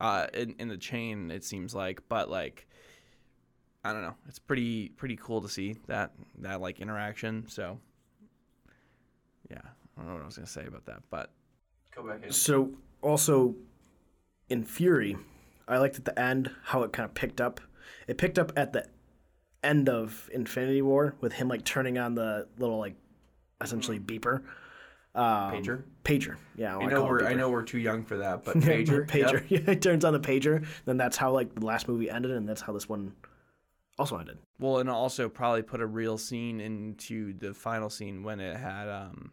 [0.00, 2.66] uh in, in the chain it seems like, but like
[3.84, 4.14] I don't know.
[4.28, 7.46] It's pretty pretty cool to see that that like interaction.
[7.48, 7.78] So
[9.50, 11.30] yeah, I don't know what I was gonna say about that, but
[11.94, 12.32] go back in.
[12.32, 12.70] So
[13.02, 13.54] also
[14.48, 15.16] in Fury,
[15.68, 17.60] I liked at the end how it kind of picked up.
[18.08, 18.86] It picked up at the
[19.62, 22.96] end of Infinity War with him like turning on the little like
[23.60, 24.42] essentially beeper.
[25.14, 25.82] Um, Pager?
[26.04, 26.36] Pager.
[26.56, 29.06] Yeah, I wanna know call we're I know we're too young for that, but pager,
[29.06, 29.48] pager.
[29.48, 29.66] yep.
[29.66, 30.66] Yeah, it turns on the pager.
[30.84, 33.14] Then that's how like the last movie ended, and that's how this one
[33.98, 34.38] also ended.
[34.58, 38.88] Well, and also probably put a real scene into the final scene when it had,
[38.88, 39.30] um,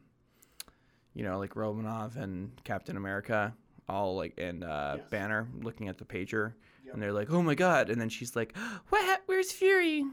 [1.13, 3.53] you know, like Romanoff and Captain America
[3.89, 6.53] all like and uh, Banner looking at the pager,
[6.93, 8.55] and they're like, "Oh my god!" And then she's like,
[8.89, 9.21] "What?
[9.25, 10.05] Where's Fury?"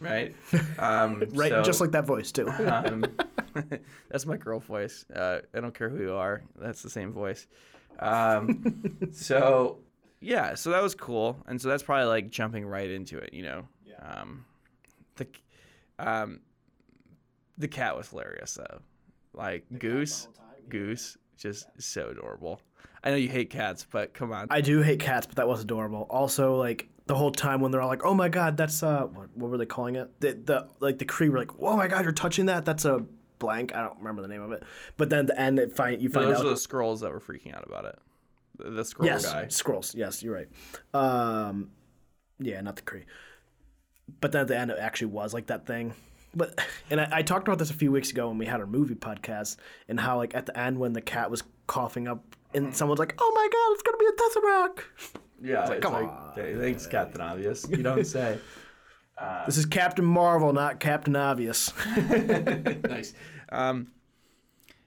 [0.00, 0.34] Right.
[0.78, 2.48] Um, Right, so- just like that voice too.
[2.48, 3.04] um,
[4.10, 5.04] that's my girl voice.
[5.14, 6.42] Uh, I don't care who you are.
[6.56, 7.46] That's the same voice.
[7.98, 9.78] Um, so
[10.20, 13.34] yeah, so that was cool, and so that's probably like jumping right into it.
[13.34, 13.62] You know,
[14.02, 14.44] um,
[15.16, 15.26] the
[15.98, 16.40] um,
[17.58, 18.80] the cat was hilarious though.
[19.34, 20.28] Like Goose,
[20.68, 22.60] Goose, just so adorable.
[23.02, 24.46] I know you hate cats, but come on.
[24.50, 26.06] I do hate cats, but that was adorable.
[26.10, 29.28] Also, like the whole time when they're all like, "Oh my god, that's uh, what,
[29.36, 32.04] what were they calling it?" The, the like the Kree were like, "Oh my god,
[32.04, 32.64] you're touching that?
[32.64, 33.04] That's a
[33.38, 34.62] blank." I don't remember the name of it.
[34.96, 36.46] But then at the end, it find you find Those out.
[36.46, 37.98] are the Skrulls that were freaking out about it.
[38.58, 39.44] The, the Skrull yes, guy.
[39.46, 39.94] Skrulls.
[39.94, 40.48] Yes, you're right.
[40.94, 41.70] Um,
[42.38, 43.04] yeah, not the Kree.
[44.20, 45.94] But then at the end, it actually was like that thing.
[46.34, 46.60] But
[46.90, 48.94] and I, I talked about this a few weeks ago when we had our movie
[48.94, 49.56] podcast,
[49.88, 53.14] and how like at the end when the cat was coughing up, and someone's like,
[53.18, 56.32] "Oh my god, it's gonna be a Tesseract." Yeah, it's come like, on.
[56.34, 57.66] thanks, Captain Obvious.
[57.68, 58.38] You don't say.
[59.46, 61.72] This is Captain Marvel, not Captain Obvious.
[61.96, 63.12] nice.
[63.50, 63.88] Um,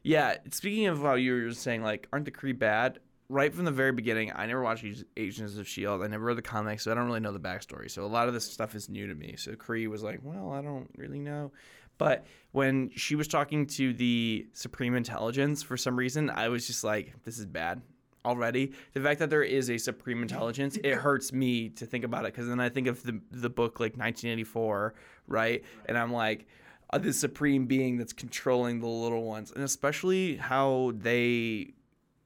[0.01, 0.37] yeah.
[0.51, 2.99] Speaking of how you were saying, like, aren't the Kree bad?
[3.29, 6.03] Right from the very beginning, I never watched Ag- Agents of Shield.
[6.03, 7.89] I never read the comics, so I don't really know the backstory.
[7.89, 9.35] So a lot of this stuff is new to me.
[9.37, 11.51] So Kree was like, "Well, I don't really know,"
[11.97, 16.83] but when she was talking to the Supreme Intelligence, for some reason, I was just
[16.83, 17.81] like, "This is bad."
[18.25, 22.25] Already, the fact that there is a supreme intelligence, it hurts me to think about
[22.25, 24.93] it because then I think of the the book like 1984,
[25.27, 25.61] right?
[25.87, 26.47] And I'm like,
[26.93, 31.73] uh, the supreme being that's controlling the little ones, and especially how they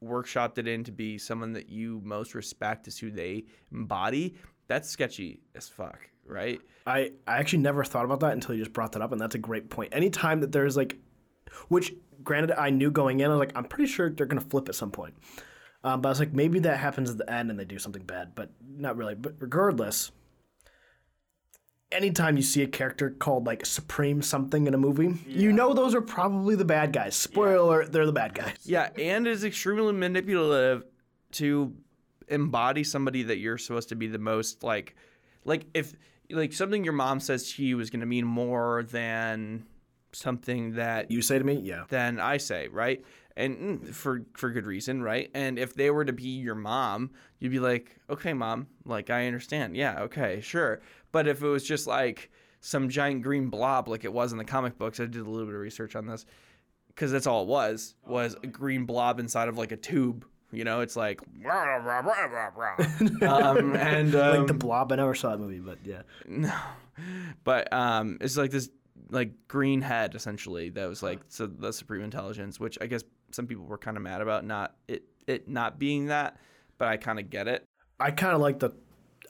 [0.04, 4.36] workshopped it in to be someone that you most respect is who they embody.
[4.68, 6.60] That's sketchy as fuck, right?
[6.86, 9.36] I, I actually never thought about that until you just brought that up, and that's
[9.36, 9.94] a great point.
[9.96, 10.98] Anytime that there's like,
[11.70, 14.70] which granted I knew going in, I was like, I'm pretty sure they're gonna flip
[14.70, 15.16] at some point.
[15.84, 18.04] Um, but I was like, maybe that happens at the end and they do something
[18.04, 19.16] bad, but not really.
[19.16, 20.12] But regardless,
[21.92, 25.96] anytime you see a character called like Supreme something in a movie, you know those
[25.96, 27.16] are probably the bad guys.
[27.16, 28.56] Spoiler alert, they're the bad guys.
[28.64, 30.84] Yeah, and is extremely manipulative
[31.34, 31.74] to
[32.28, 34.96] embody somebody that you're supposed to be the most like
[35.46, 35.94] like if
[36.30, 39.66] like something your mom says to you is going to mean more than
[40.12, 41.84] something that You say to me, yeah.
[41.90, 43.04] than I say, right?
[43.38, 45.30] And mm, for for good reason, right?
[45.34, 49.28] And if they were to be your mom, you'd be like, "Okay, mom, like I
[49.28, 49.78] understand.
[49.78, 54.12] Yeah, okay, sure." But if it was just like some giant green blob like it
[54.12, 56.26] was in the comic books, I did a little bit of research on this
[56.96, 60.64] cuz that's all it was was a green blob inside of like a tube You
[60.64, 61.22] know, it's like,
[63.22, 64.92] um, and um, like the Blob.
[64.92, 66.04] I never saw that movie, but yeah.
[66.28, 66.54] no,
[67.44, 68.70] but um, it's like this
[69.10, 73.48] like green head essentially that was like so the supreme intelligence, which I guess some
[73.48, 76.38] people were kind of mad about not it it not being that,
[76.78, 77.64] but I kind of get it.
[78.00, 78.72] I kind of like the.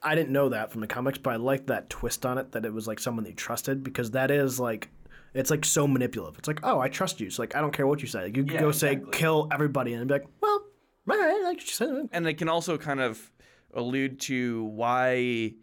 [0.04, 2.66] I didn't know that from the comics, but I like that twist on it that
[2.66, 4.90] it was like someone they trusted because that is like.
[5.34, 6.40] It's like so manipulative.
[6.40, 7.30] It's like, oh, I trust you.
[7.30, 8.24] So like, I don't care what you say.
[8.24, 10.64] Like, you could Yeah, go say kill everybody and be like, well,
[11.10, 12.10] all right, like you said.
[12.12, 13.32] and it can also kind of
[13.74, 15.54] allude to why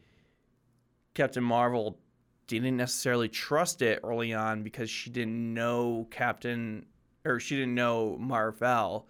[1.14, 1.98] Captain Marvel
[2.46, 6.86] didn't necessarily trust it early on because she didn't know Captain
[7.24, 9.06] or she didn't know Mar-Vell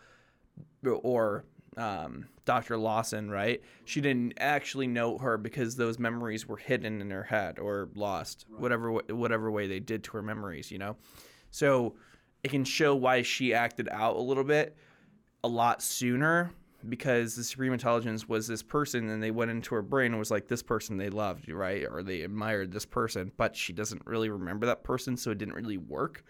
[0.87, 1.45] or
[1.77, 2.77] um, Dr.
[2.77, 3.63] Lawson, right?
[3.85, 8.47] She didn't actually know her because those memories were hidden in her head or lost,
[8.49, 10.97] whatever whatever way they did to her memories, you know.
[11.51, 11.95] So
[12.43, 14.77] it can show why she acted out a little bit
[15.43, 16.51] a lot sooner
[16.89, 20.31] because the supreme intelligence was this person and they went into her brain and was
[20.31, 24.29] like this person they loved right or they admired this person but she doesn't really
[24.29, 26.25] remember that person so it didn't really work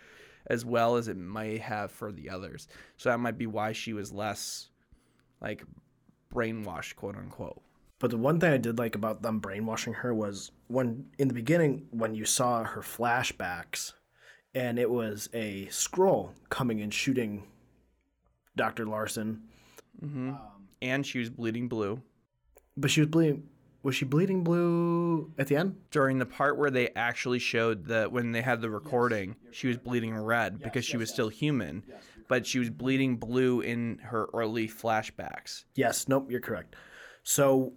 [0.47, 3.93] as well as it might have for the others so that might be why she
[3.93, 4.69] was less
[5.41, 5.65] like
[6.33, 7.63] brainwashed quote unquote
[7.99, 11.35] But the one thing I did like about them brainwashing her was when in the
[11.35, 13.93] beginning when you saw her flashbacks,
[14.55, 17.45] and it was a Skrull coming and shooting
[18.57, 18.87] Dr.
[18.87, 19.43] Larson,
[20.03, 20.31] mm-hmm.
[20.31, 22.03] um, and she was bleeding blue
[22.77, 23.45] but she was bleeding.
[23.85, 25.77] Was she bleeding blue at the end?
[25.91, 29.77] during the part where they actually showed that when they had the recording, she was
[29.77, 31.85] bleeding red because she was still human,
[32.27, 35.65] but she was bleeding blue in her early flashbacks.
[35.75, 36.09] Yes.
[36.09, 36.31] Nope.
[36.31, 36.75] You're correct.
[37.23, 37.75] So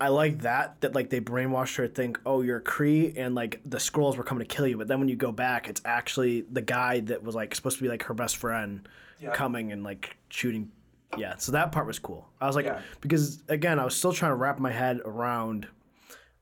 [0.00, 3.34] I like that that like they brainwashed her to think, oh, you're a Kree, and
[3.34, 4.76] like the Skrulls were coming to kill you.
[4.76, 7.82] But then when you go back, it's actually the guy that was like supposed to
[7.82, 8.88] be like her best friend
[9.32, 10.70] coming and like shooting.
[11.16, 11.36] Yeah.
[11.36, 12.28] So that part was cool.
[12.40, 12.80] I was like, Yeah.
[13.00, 15.68] because again, I was still trying to wrap my head around.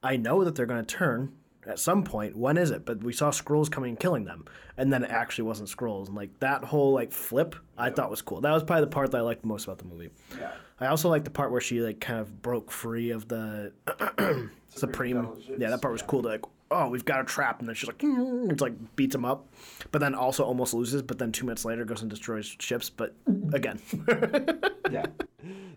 [0.02, 1.32] I know that they're going to turn
[1.66, 2.36] at some point.
[2.36, 2.84] When is it?
[2.84, 4.44] But we saw Skrulls coming and killing them,
[4.76, 6.06] and then it actually wasn't Skrulls.
[6.08, 8.40] And like that whole like flip, I thought was cool.
[8.40, 10.10] That was probably the part that I liked most about the movie.
[10.38, 10.50] Yeah.
[10.80, 13.72] I also like the part where she like kind of broke free of the
[14.68, 15.16] supreme.
[15.18, 16.22] intelligence, Yeah, that part was cool.
[16.22, 16.42] To like,
[16.74, 19.48] oh, we've got a trap, and then she's like, "Mm," it's like beats him up,
[19.90, 21.02] but then also almost loses.
[21.02, 22.90] But then two minutes later goes and destroys ships.
[22.90, 23.14] But
[23.52, 23.80] again,
[24.90, 25.06] yeah.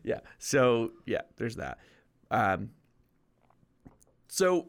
[0.04, 0.20] Yeah.
[0.38, 1.80] So yeah there's that.
[2.32, 2.72] Um
[4.30, 4.68] so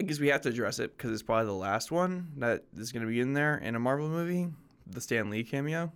[0.00, 2.92] i guess we have to address it because it's probably the last one that is
[2.92, 4.48] going to be in there in a marvel movie
[4.86, 5.90] the stan lee cameo.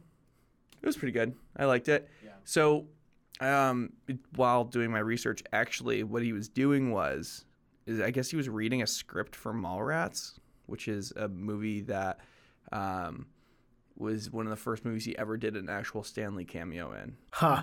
[0.82, 1.34] It was pretty good.
[1.56, 2.08] I liked it.
[2.44, 2.86] So
[3.40, 3.92] um
[4.36, 7.44] while doing my research actually what he was doing was
[7.86, 12.20] is i guess he was reading a script for mallrats which is a movie that
[12.72, 13.26] um
[13.96, 17.16] was one of the first movies he ever did an actual Stan Lee cameo in.
[17.30, 17.62] huh?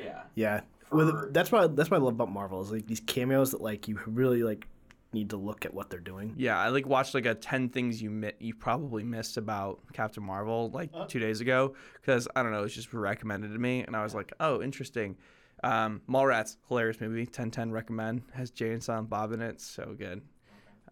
[0.00, 0.22] Yeah.
[0.36, 0.60] Yeah.
[0.92, 3.88] Well, that's why that's what I love about Marvel is like these cameos that like
[3.88, 4.68] you really like
[5.12, 6.34] need to look at what they're doing.
[6.36, 10.22] Yeah, I like watched like a 10 things you mi- you probably missed about Captain
[10.22, 13.82] Marvel like 2 days ago cuz I don't know, it was just recommended to me
[13.82, 15.16] and I was like, "Oh, interesting."
[15.62, 17.20] Um Mallrats, hilarious movie.
[17.22, 18.22] 1010 recommend.
[18.32, 19.60] Has Jay and Silent Bob in it.
[19.60, 20.22] So good.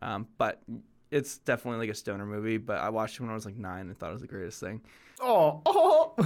[0.02, 0.62] Um but
[1.11, 3.81] it's definitely like a stoner movie, but I watched it when I was like 9
[3.87, 4.83] and thought it was the greatest thing.
[5.20, 6.16] Oh, oh.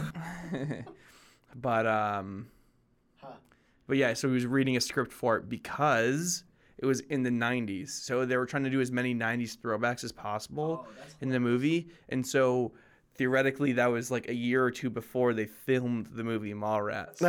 [1.54, 2.48] But um
[3.86, 6.44] But yeah, so he was reading a script for it because
[6.78, 7.90] it was in the 90s.
[7.90, 10.86] So they were trying to do as many 90s throwbacks as possible
[11.20, 11.88] in the movie.
[12.08, 12.72] And so
[13.20, 17.20] theoretically that was like a year or two before they filmed the movie Mallrats,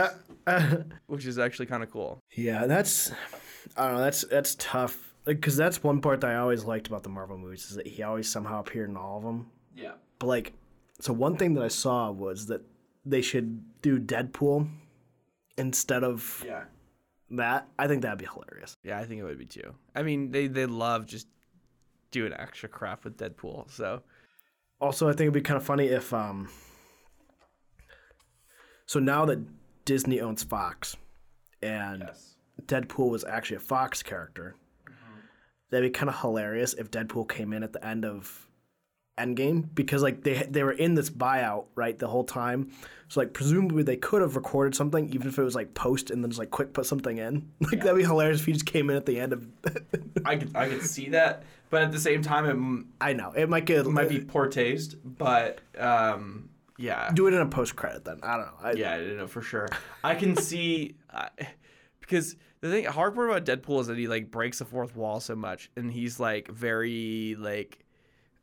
[1.08, 2.17] which is actually kind of cool.
[2.32, 3.12] Yeah, that's
[3.75, 4.01] I don't know.
[4.04, 7.69] That's that's tough because that's one part that I always liked about the Marvel movies
[7.69, 9.47] is that he always somehow appeared in all of them.
[9.75, 9.91] Yeah.
[10.19, 10.54] But like,
[11.01, 12.62] so one thing that I saw was that
[13.06, 14.69] they should do Deadpool
[15.58, 16.63] instead of Yeah.
[17.32, 17.67] that.
[17.77, 18.77] I think that'd be hilarious.
[18.82, 19.75] Yeah, I think it would be too.
[19.93, 21.27] I mean, they they love just
[22.12, 23.69] doing extra crap with Deadpool.
[23.69, 24.04] So,
[24.82, 26.50] Also, I think it'd be kind of funny if um.
[28.88, 29.39] So now that
[29.86, 30.98] Disney owns Fox,
[31.62, 32.10] and
[32.65, 34.56] Deadpool was actually a Fox character,
[35.70, 38.48] that'd be kind of hilarious if Deadpool came in at the end of
[39.20, 42.72] Endgame because like they they were in this buyout right the whole time,
[43.08, 46.24] so like presumably they could have recorded something even if it was like post and
[46.24, 47.51] then just like quick put something in.
[47.62, 49.47] Like that'd be hilarious if he just came in at the end of.
[50.26, 53.49] I could I could see that, but at the same time it I know it
[53.49, 57.11] might get might be poor taste, but um yeah.
[57.13, 58.19] do it in a post credit then.
[58.24, 58.53] I don't know.
[58.61, 59.69] I, Yeah, I don't know for sure.
[60.03, 61.28] I can see uh,
[61.99, 65.19] because the thing hard part about Deadpool is that he like breaks the fourth wall
[65.19, 67.84] so much, and he's like very like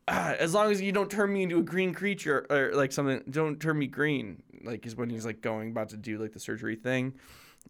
[0.09, 3.22] ah, as long as you don't turn me into a green creature or like something,
[3.31, 4.43] don't turn me green.
[4.62, 7.14] Like is when he's like going about to do like the surgery thing,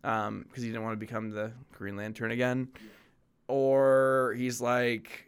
[0.04, 2.68] um, because he didn't want to become the Green Lantern again,
[3.46, 5.24] or he's like.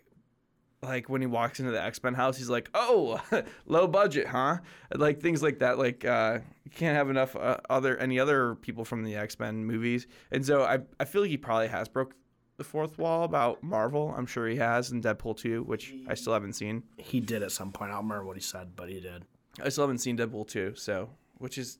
[0.82, 3.20] Like when he walks into the X Men house, he's like, "Oh,
[3.66, 4.58] low budget, huh?"
[4.94, 5.78] Like things like that.
[5.78, 9.64] Like uh, you can't have enough uh, other any other people from the X Men
[9.64, 12.14] movies, and so I I feel like he probably has broke
[12.56, 14.14] the fourth wall about Marvel.
[14.16, 16.82] I'm sure he has in Deadpool 2, which I still haven't seen.
[16.98, 17.90] He did at some point.
[17.90, 19.24] I don't remember what he said, but he did.
[19.64, 21.08] I still haven't seen Deadpool 2, so
[21.38, 21.78] which is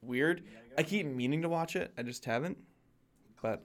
[0.00, 0.42] weird.
[0.78, 1.92] I keep meaning to watch it.
[1.98, 2.56] I just haven't.
[3.42, 3.62] But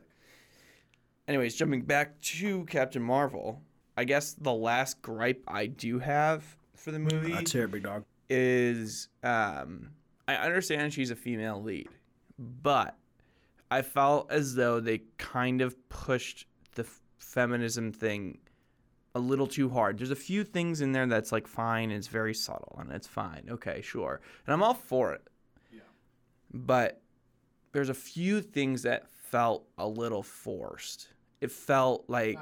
[1.28, 3.62] anyways, jumping back to Captain Marvel,
[4.00, 8.06] I guess the last gripe I do have for the movie That's it, big dog.
[8.30, 9.90] is um,
[10.26, 11.90] I understand she's a female lead,
[12.38, 12.96] but
[13.70, 18.38] I felt as though they kind of pushed the f- feminism thing
[19.16, 20.00] a little too hard.
[20.00, 23.50] There's a few things in there that's like fine, it's very subtle, and it's fine.
[23.50, 24.22] Okay, sure.
[24.48, 25.28] And I'm all for it.
[25.74, 25.82] Yeah.
[26.54, 27.02] But
[27.74, 31.10] there's a few things that felt a little forced.
[31.42, 32.38] It felt like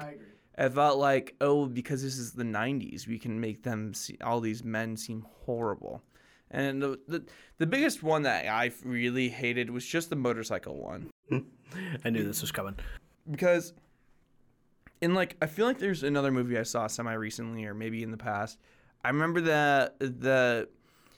[0.57, 4.39] it felt like, oh, because this is the 90s, we can make them see, all
[4.39, 6.01] these men seem horrible.
[6.49, 7.23] And the, the
[7.57, 11.09] the biggest one that I really hated was just the motorcycle one
[12.05, 12.75] I knew this was coming.
[13.29, 13.73] because
[15.01, 18.11] in like I feel like there's another movie I saw semi recently or maybe in
[18.11, 18.59] the past.
[19.03, 20.69] I remember that the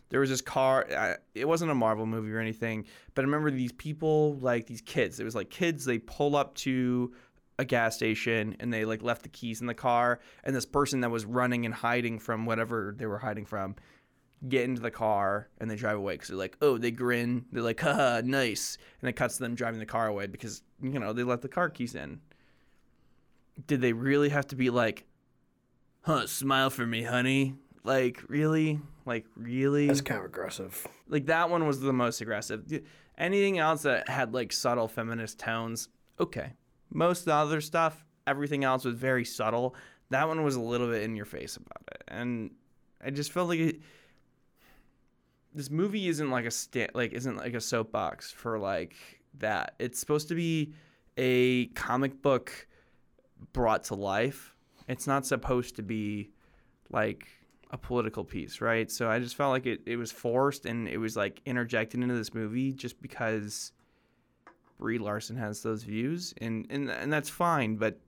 [0.10, 0.88] there was this car.
[0.92, 4.82] I, it wasn't a Marvel movie or anything, but I remember these people like these
[4.82, 5.20] kids.
[5.20, 5.86] It was like kids.
[5.86, 7.14] They pull up to
[7.60, 11.02] a gas station and they like left the keys in the car, and this person
[11.02, 13.76] that was running and hiding from whatever they were hiding from
[14.48, 17.46] get into the car and they drive away because they're like, oh, they grin.
[17.52, 18.78] They're like, haha, nice.
[19.02, 21.50] And it cuts to them driving the car away because, you know, they left the
[21.50, 22.22] car keys in.
[23.68, 25.06] Did they really have to be like,
[26.04, 27.56] huh, smile for me, honey?
[27.84, 28.80] Like, really?
[29.06, 29.88] Like, really?
[29.88, 30.88] That's kind of aggressive.
[31.10, 32.64] like, that one was the most aggressive.
[33.18, 35.90] Anything else that had like subtle feminist tones,
[36.20, 36.54] okay.
[36.92, 39.76] Most of the other stuff, everything else was very subtle.
[40.10, 42.04] That one was a little bit in your face about it.
[42.08, 42.52] And
[43.04, 43.82] I just felt like it,
[45.54, 48.96] this movie isn't like a sta- like isn't like a soapbox for like
[49.38, 49.76] that.
[49.80, 50.74] It's supposed to be
[51.18, 52.68] a comic book
[53.54, 54.56] brought to life.
[54.88, 56.32] It's not supposed to be
[56.90, 57.28] like
[57.72, 58.90] a political piece, right?
[58.90, 62.16] So I just felt like it, it was forced and it was like interjected into
[62.16, 63.72] this movie just because
[64.80, 68.00] Brie Larson has those views and and, and that's fine, but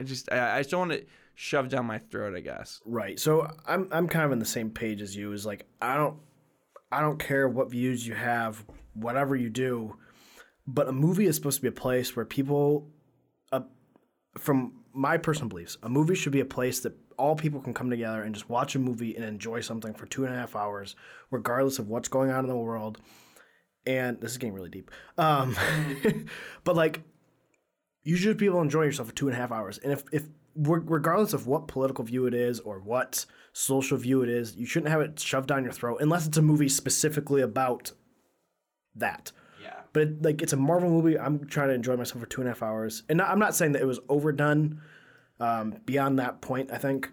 [0.00, 2.80] I just I, I just don't want to shove down my throat, I guess.
[2.84, 3.20] Right.
[3.20, 5.32] So I'm I'm kind of on the same page as you.
[5.32, 6.18] Is like I don't
[6.90, 8.64] I don't care what views you have,
[8.94, 9.96] whatever you do,
[10.66, 12.90] but a movie is supposed to be a place where people,
[13.52, 13.60] uh,
[14.38, 17.90] from my personal beliefs, a movie should be a place that all people can come
[17.90, 20.96] together and just watch a movie and enjoy something for two and a half hours,
[21.30, 22.98] regardless of what's going on in the world.
[23.86, 24.90] And this is getting really deep.
[25.16, 25.56] Um,
[26.64, 27.02] but like,
[28.02, 29.78] you should be able to enjoy yourself for two and a half hours.
[29.78, 30.24] And if, if
[30.56, 34.90] regardless of what political view it is or what social view it is, you shouldn't
[34.90, 37.92] have it shoved down your throat unless it's a movie specifically about
[38.94, 39.32] that.
[39.62, 39.74] Yeah.
[39.92, 42.48] But it, like it's a Marvel movie, I'm trying to enjoy myself for two and
[42.48, 44.80] a half hours, and I'm not saying that it was overdone.
[45.38, 47.10] Um, beyond that point, I think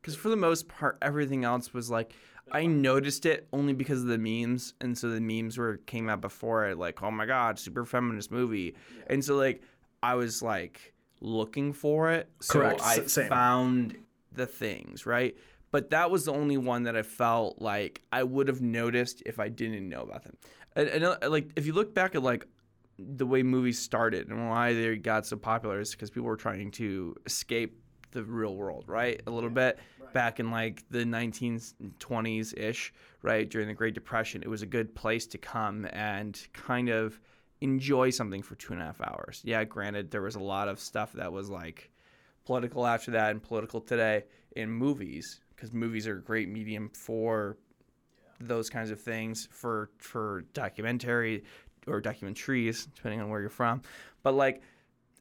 [0.00, 2.12] Because for the most part, everything else was like
[2.52, 6.20] I noticed it only because of the memes, and so the memes were came out
[6.20, 8.74] before it, like oh my god, super feminist movie,
[9.08, 9.62] and so like
[10.02, 12.80] I was like looking for it, so Correct.
[12.82, 13.28] I same.
[13.28, 13.96] found
[14.32, 15.36] the things right.
[15.70, 19.40] But that was the only one that I felt like I would have noticed if
[19.40, 20.36] I didn't know about them.
[20.76, 22.46] And, and uh, like if you look back at like
[22.98, 26.70] the way movies started and why they got so popular is because people were trying
[26.72, 27.81] to escape
[28.12, 29.20] the real world, right?
[29.26, 29.78] A little bit
[30.12, 32.92] back in like the 1920s ish,
[33.22, 33.48] right?
[33.48, 37.18] During the Great Depression, it was a good place to come and kind of
[37.60, 39.40] enjoy something for two and a half hours.
[39.44, 41.90] Yeah, granted, there was a lot of stuff that was like
[42.44, 44.24] political after that and political today
[44.56, 47.56] in movies because movies are a great medium for
[48.40, 51.44] those kinds of things for for documentary
[51.86, 53.80] or documentaries depending on where you're from
[54.24, 54.60] but like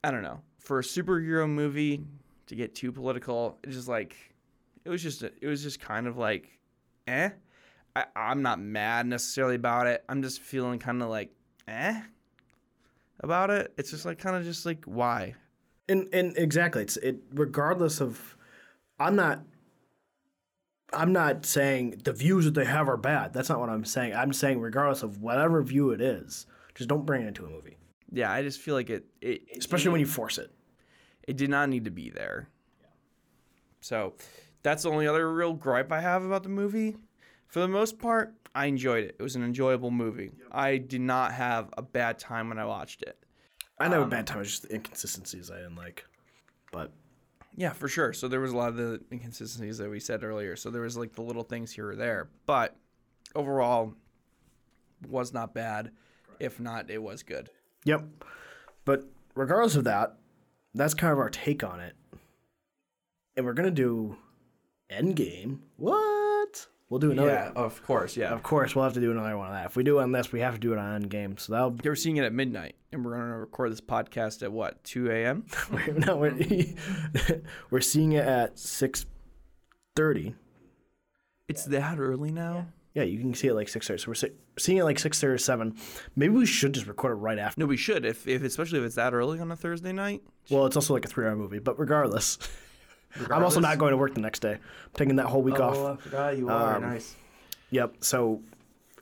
[0.04, 2.04] i don't know for a superhero movie
[2.52, 3.58] to get too political.
[3.64, 4.16] It's just like
[4.84, 6.50] it was just it was just kind of like
[7.08, 7.30] eh?
[7.94, 10.04] I, i'm not mad necessarily about it.
[10.08, 11.32] I'm just feeling kind of like
[11.68, 12.02] eh?
[13.22, 13.74] About it.
[13.78, 15.36] It's just like kind of just like why?
[15.88, 16.84] And and exactly.
[16.84, 18.38] It's it regardless of
[19.00, 19.40] i'm not
[20.94, 23.34] i'm not saying the views that they have are bad.
[23.34, 24.14] That's not what i'm saying.
[24.14, 26.46] I'm saying regardless of whatever view it is
[26.76, 27.78] just don't bring it into a movie.
[28.12, 30.52] Yeah i just feel like it, it especially when you force it
[31.28, 32.50] it did not need to be there.
[33.82, 34.14] So
[34.64, 36.96] that's the only other real gripe I have about the movie.
[37.48, 39.16] For the most part, I enjoyed it.
[39.20, 40.32] It was an enjoyable movie.
[40.52, 43.18] I did not have a bad time when I watched it.
[43.80, 44.40] I know a um, bad time.
[44.40, 46.06] was just the inconsistencies I didn't like.
[46.72, 46.92] But
[47.56, 48.14] Yeah, for sure.
[48.14, 50.56] So there was a lot of the inconsistencies that we said earlier.
[50.56, 52.76] So there was like the little things here or there, but
[53.36, 53.94] overall
[55.10, 55.92] was not bad.
[56.40, 57.50] If not, it was good.
[57.84, 58.04] yep.
[58.86, 59.06] But
[59.36, 60.18] regardless of that,
[60.74, 61.96] that's kind of our take on it.
[63.36, 64.18] And we're gonna do
[64.92, 65.60] Endgame.
[65.78, 66.68] What?
[66.90, 67.30] We'll do another.
[67.30, 68.34] Yeah, of course, yeah.
[68.34, 69.68] Of course, we'll have to do another one of that.
[69.68, 71.40] If we do it on this, we have to do it on Endgame.
[71.40, 74.52] So that'll They were seeing it at midnight, and we're gonna record this podcast at
[74.52, 75.46] what, two a.m.
[76.06, 76.66] no, we're,
[77.70, 79.06] we're seeing it at six
[79.96, 80.36] thirty.
[81.48, 82.54] It's that early now.
[82.54, 82.64] Yeah,
[82.94, 84.02] you can see it like six thirty.
[84.02, 85.76] So we're si- seeing it like six thirty or seven.
[86.16, 87.60] Maybe we should just record it right after.
[87.62, 90.22] No, we should, if, if especially if it's that early on a Thursday night.
[90.50, 92.38] Well, it's also like a three-hour movie, but regardless,
[93.30, 94.54] I'm also not going to work the next day.
[94.54, 94.60] I'm
[94.94, 96.00] taking that whole week Oh, off.
[96.00, 97.16] I forgot you are um, nice.
[97.70, 97.96] Yep.
[98.02, 98.42] So,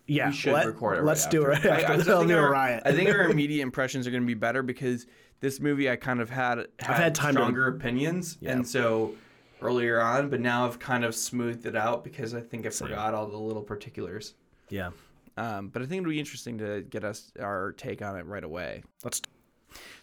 [0.08, 1.04] yeah, We should let, record it.
[1.04, 1.94] Let's right do it right I- after.
[1.94, 2.84] I, That'll think be a our, riot.
[2.86, 5.08] I think our immediate impressions are going to be better because
[5.40, 9.14] this movie I kind of had, had, had time to- stronger opinions, and so
[9.62, 13.14] earlier on, but now I've kind of smoothed it out because I think I forgot
[13.14, 14.36] all the little particulars.
[14.70, 14.91] yeah.
[15.38, 18.43] Um, but I think it'll be interesting to get us our take on it right
[18.43, 18.84] away.
[19.05, 19.22] Let's.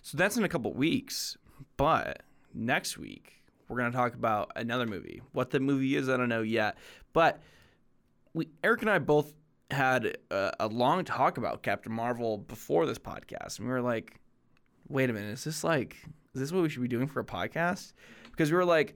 [0.01, 1.37] So that's in a couple weeks.
[1.77, 2.23] But
[2.55, 3.35] next week,
[3.69, 5.21] we're going to talk about another movie.
[5.33, 6.79] What the movie is, I don't know yet.
[7.13, 7.43] But
[8.33, 9.35] we, Eric and I both
[9.71, 13.59] had a, a long talk about Captain Marvel before this podcast.
[13.59, 14.21] And we were like,
[14.89, 15.97] wait a minute, is this like,
[16.35, 17.93] is this what we should be doing for a podcast?
[18.31, 18.95] Because we were like,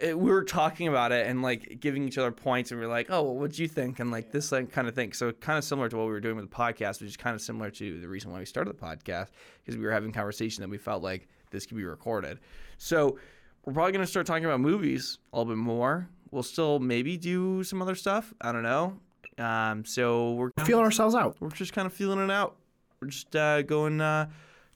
[0.00, 2.88] it, we were talking about it and like giving each other points, and we are
[2.90, 5.12] like, "Oh, well, what'd you think?" and like this like kind of thing.
[5.12, 7.34] So kind of similar to what we were doing with the podcast, which is kind
[7.34, 9.28] of similar to the reason why we started the podcast,
[9.64, 12.38] because we were having conversation that we felt like this could be recorded.
[12.78, 13.18] So
[13.64, 16.08] we're probably gonna start talking about movies a little bit more.
[16.30, 18.32] We'll still maybe do some other stuff.
[18.40, 18.98] I don't know.
[19.38, 21.36] Um, so we're Feeling ourselves out.
[21.40, 22.56] we're just kind of feeling it out.
[23.00, 24.28] We're just uh, going uh,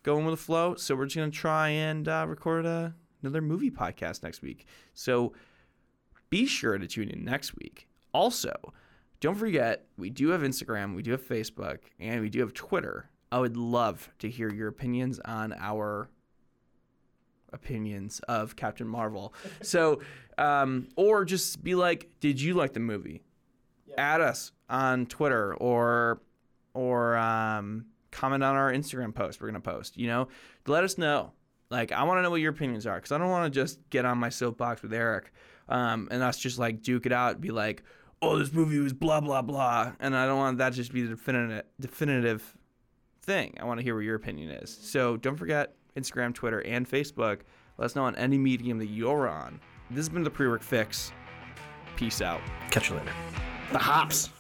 [0.03, 0.75] going with the flow.
[0.75, 4.67] So we're just gonna try and uh, record a, another movie podcast next week.
[4.95, 5.33] So
[6.31, 7.89] be sure to tune in next week.
[8.13, 8.73] Also,
[9.21, 13.11] don't forget we do have Instagram, we do have Facebook, and we do have Twitter.
[13.33, 16.11] I would love to hear your opinions on our
[17.53, 19.35] opinions of Captain Marvel.
[19.63, 20.01] So,
[20.39, 23.23] um, or just be like, did you like the movie?
[23.99, 26.23] Add us on Twitter or
[26.73, 29.41] or um, comment on our Instagram post.
[29.41, 29.97] We're gonna post.
[29.99, 30.29] You know,
[30.67, 31.33] let us know.
[31.71, 33.79] Like, I want to know what your opinions are because I don't want to just
[33.91, 35.33] get on my soapbox with Eric
[35.69, 37.33] um, and us just like duke it out.
[37.33, 37.85] And be like,
[38.23, 41.11] oh, this movie was blah blah blah, and I don't want that just be the
[41.11, 42.57] definitive definitive
[43.23, 43.57] thing.
[43.61, 44.77] I want to hear what your opinion is.
[44.83, 47.41] So don't forget Instagram, Twitter, and Facebook.
[47.79, 49.61] Let us know on any medium that you're on.
[49.91, 51.13] This has been the pre-work fix.
[51.97, 52.41] Peace out.
[52.71, 53.13] Catch you later.
[53.73, 54.31] The hops.